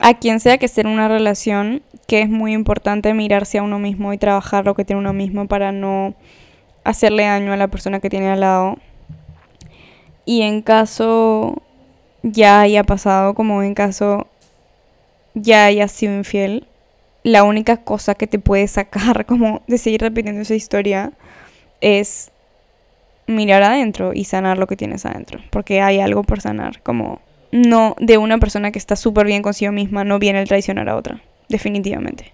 a 0.00 0.14
quien 0.14 0.40
sea 0.40 0.58
que 0.58 0.66
esté 0.66 0.80
en 0.80 0.88
una 0.88 1.08
relación 1.08 1.82
que 2.06 2.22
es 2.22 2.28
muy 2.28 2.52
importante 2.52 3.14
mirarse 3.14 3.58
a 3.58 3.62
uno 3.62 3.78
mismo 3.78 4.12
y 4.12 4.18
trabajar 4.18 4.64
lo 4.64 4.74
que 4.74 4.84
tiene 4.84 5.00
uno 5.00 5.12
mismo 5.12 5.46
para 5.46 5.72
no 5.72 6.14
hacerle 6.84 7.24
daño 7.24 7.52
a 7.52 7.56
la 7.56 7.68
persona 7.68 8.00
que 8.00 8.10
tiene 8.10 8.30
al 8.30 8.40
lado. 8.40 8.78
Y 10.24 10.42
en 10.42 10.62
caso 10.62 11.62
ya 12.22 12.60
haya 12.60 12.84
pasado, 12.84 13.34
como 13.34 13.62
en 13.62 13.74
caso 13.74 14.26
ya 15.34 15.66
haya 15.66 15.88
sido 15.88 16.14
infiel, 16.14 16.66
la 17.22 17.44
única 17.44 17.78
cosa 17.78 18.14
que 18.14 18.26
te 18.26 18.38
puede 18.38 18.66
sacar 18.68 19.26
como 19.26 19.62
de 19.66 19.78
seguir 19.78 20.00
repitiendo 20.00 20.40
esa 20.40 20.54
historia 20.54 21.12
es 21.80 22.30
mirar 23.26 23.62
adentro 23.62 24.12
y 24.14 24.24
sanar 24.24 24.58
lo 24.58 24.66
que 24.66 24.76
tienes 24.76 25.04
adentro, 25.04 25.40
porque 25.50 25.82
hay 25.82 26.00
algo 26.00 26.22
por 26.22 26.40
sanar, 26.40 26.82
como 26.82 27.20
no 27.52 27.94
de 27.98 28.18
una 28.18 28.38
persona 28.38 28.70
que 28.72 28.78
está 28.78 28.96
súper 28.96 29.26
bien 29.26 29.42
consigo 29.42 29.72
misma, 29.72 30.04
no 30.04 30.18
viene 30.18 30.40
el 30.40 30.48
traicionar 30.48 30.88
a 30.88 30.96
otra, 30.96 31.22
definitivamente. 31.48 32.32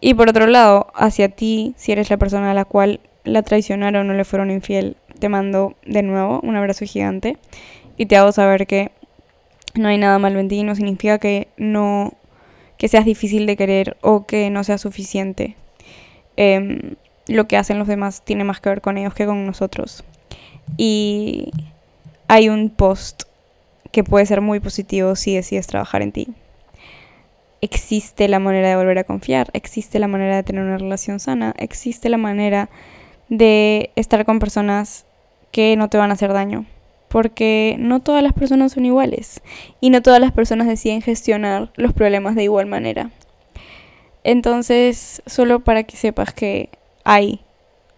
Y 0.00 0.14
por 0.14 0.30
otro 0.30 0.46
lado, 0.46 0.90
hacia 0.94 1.28
ti, 1.28 1.74
si 1.76 1.92
eres 1.92 2.08
la 2.08 2.16
persona 2.16 2.50
a 2.50 2.54
la 2.54 2.64
cual 2.64 3.00
la 3.24 3.42
traicionaron 3.42 4.08
o 4.08 4.14
le 4.14 4.24
fueron 4.24 4.50
infiel, 4.50 4.96
te 5.18 5.28
mando 5.28 5.74
de 5.84 6.02
nuevo 6.02 6.40
un 6.42 6.56
abrazo 6.56 6.86
gigante 6.86 7.36
y 7.98 8.06
te 8.06 8.16
hago 8.16 8.32
saber 8.32 8.66
que 8.66 8.92
no 9.74 9.88
hay 9.88 9.98
nada 9.98 10.18
malo 10.18 10.40
en 10.40 10.48
ti, 10.48 10.62
no 10.62 10.74
significa 10.74 11.18
que 11.18 11.48
no 11.56 12.14
que 12.76 12.88
seas 12.88 13.04
difícil 13.04 13.44
de 13.44 13.56
querer 13.56 13.98
o 14.00 14.24
que 14.24 14.48
no 14.48 14.64
seas 14.64 14.80
suficiente. 14.80 15.54
Em, 16.36 16.94
lo 17.26 17.46
que 17.46 17.58
hacen 17.58 17.78
los 17.78 17.86
demás 17.86 18.22
tiene 18.24 18.42
más 18.42 18.60
que 18.60 18.70
ver 18.70 18.80
con 18.80 18.96
ellos 18.96 19.12
que 19.12 19.26
con 19.26 19.44
nosotros. 19.44 20.02
Y 20.78 21.50
hay 22.26 22.48
un 22.48 22.70
post 22.70 23.24
que 23.92 24.02
puede 24.02 24.24
ser 24.24 24.40
muy 24.40 24.60
positivo 24.60 25.14
si 25.14 25.34
decides 25.34 25.66
trabajar 25.66 26.00
en 26.00 26.12
ti. 26.12 26.28
Existe 27.60 28.28
la 28.28 28.38
manera 28.38 28.70
de 28.70 28.76
volver 28.76 28.98
a 28.98 29.04
confiar, 29.04 29.50
existe 29.52 29.98
la 29.98 30.08
manera 30.08 30.36
de 30.36 30.42
tener 30.42 30.64
una 30.64 30.78
relación 30.78 31.20
sana, 31.20 31.54
existe 31.58 32.08
la 32.08 32.16
manera 32.16 32.70
de 33.28 33.90
estar 33.96 34.24
con 34.24 34.38
personas 34.38 35.04
que 35.52 35.76
no 35.76 35.90
te 35.90 35.98
van 35.98 36.10
a 36.10 36.14
hacer 36.14 36.32
daño. 36.32 36.64
Porque 37.10 37.74
no 37.76 38.00
todas 38.00 38.22
las 38.22 38.32
personas 38.32 38.72
son 38.72 38.86
iguales 38.86 39.42
y 39.80 39.90
no 39.90 40.00
todas 40.00 40.20
las 40.20 40.30
personas 40.30 40.68
deciden 40.68 41.02
gestionar 41.02 41.72
los 41.74 41.92
problemas 41.92 42.36
de 42.36 42.44
igual 42.44 42.66
manera. 42.66 43.10
Entonces, 44.22 45.20
solo 45.26 45.60
para 45.60 45.82
que 45.82 45.96
sepas 45.96 46.32
que 46.32 46.70
hay. 47.04 47.40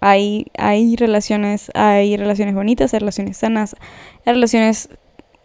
Hay, 0.01 0.47
hay 0.59 0.97
relaciones, 0.97 1.71
hay 1.75 2.17
relaciones 2.17 2.55
bonitas, 2.55 2.93
hay 2.93 3.01
relaciones 3.01 3.37
sanas, 3.37 3.77
hay 4.25 4.33
relaciones 4.33 4.89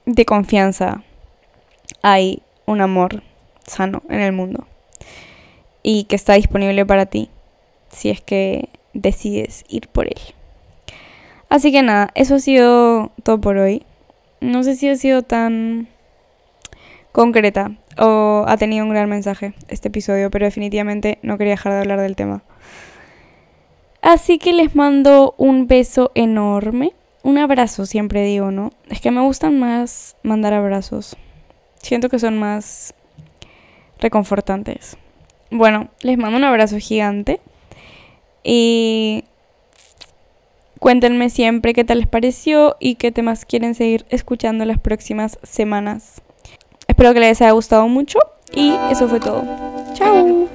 de 0.05 0.25
confianza. 0.25 1.03
Hay 2.01 2.41
un 2.65 2.79
amor 2.79 3.21
sano 3.65 4.01
en 4.09 4.21
el 4.21 4.31
mundo. 4.31 4.65
Y 5.83 6.05
que 6.05 6.15
está 6.15 6.33
disponible 6.33 6.85
para 6.85 7.05
ti 7.05 7.29
si 7.91 8.09
es 8.09 8.21
que 8.21 8.69
decides 8.93 9.65
ir 9.67 9.89
por 9.89 10.07
él. 10.07 10.36
Así 11.49 11.71
que 11.71 11.81
nada, 11.81 12.09
eso 12.15 12.35
ha 12.35 12.39
sido 12.39 13.11
todo 13.23 13.39
por 13.39 13.57
hoy. 13.57 13.85
No 14.41 14.63
sé 14.63 14.75
si 14.75 14.89
ha 14.89 14.95
sido 14.95 15.23
tan 15.23 15.87
concreta 17.11 17.71
o 17.97 18.45
ha 18.47 18.57
tenido 18.57 18.85
un 18.85 18.91
gran 18.91 19.09
mensaje 19.09 19.53
este 19.69 19.87
episodio, 19.87 20.29
pero 20.29 20.45
definitivamente 20.45 21.19
no 21.21 21.37
quería 21.37 21.53
dejar 21.53 21.73
de 21.73 21.79
hablar 21.79 22.01
del 22.01 22.15
tema. 22.15 22.43
Así 24.01 24.37
que 24.37 24.53
les 24.53 24.75
mando 24.75 25.33
un 25.37 25.67
beso 25.67 26.11
enorme. 26.15 26.93
Un 27.23 27.37
abrazo, 27.37 27.85
siempre 27.85 28.23
digo, 28.23 28.51
¿no? 28.51 28.71
Es 28.89 29.01
que 29.01 29.11
me 29.11 29.21
gustan 29.21 29.59
más 29.59 30.15
mandar 30.23 30.53
abrazos. 30.53 31.17
Siento 31.81 32.09
que 32.09 32.19
son 32.19 32.37
más 32.37 32.93
reconfortantes. 33.99 34.97
Bueno, 35.49 35.89
les 36.01 36.17
mando 36.17 36.37
un 36.37 36.43
abrazo 36.43 36.77
gigante. 36.77 37.41
Y 38.43 39.25
cuéntenme 40.79 41.29
siempre 41.29 41.73
qué 41.73 41.83
tal 41.83 41.99
les 41.99 42.07
pareció 42.07 42.75
y 42.79 42.95
qué 42.95 43.11
temas 43.11 43.45
quieren 43.45 43.75
seguir 43.75 44.05
escuchando 44.09 44.65
las 44.65 44.79
próximas 44.79 45.39
semanas. 45.43 46.21
Espero 46.87 47.13
que 47.13 47.19
les 47.19 47.41
haya 47.41 47.51
gustado 47.51 47.87
mucho 47.87 48.19
y 48.53 48.73
eso 48.91 49.07
fue 49.07 49.19
todo. 49.19 49.43
Chao. 49.93 50.47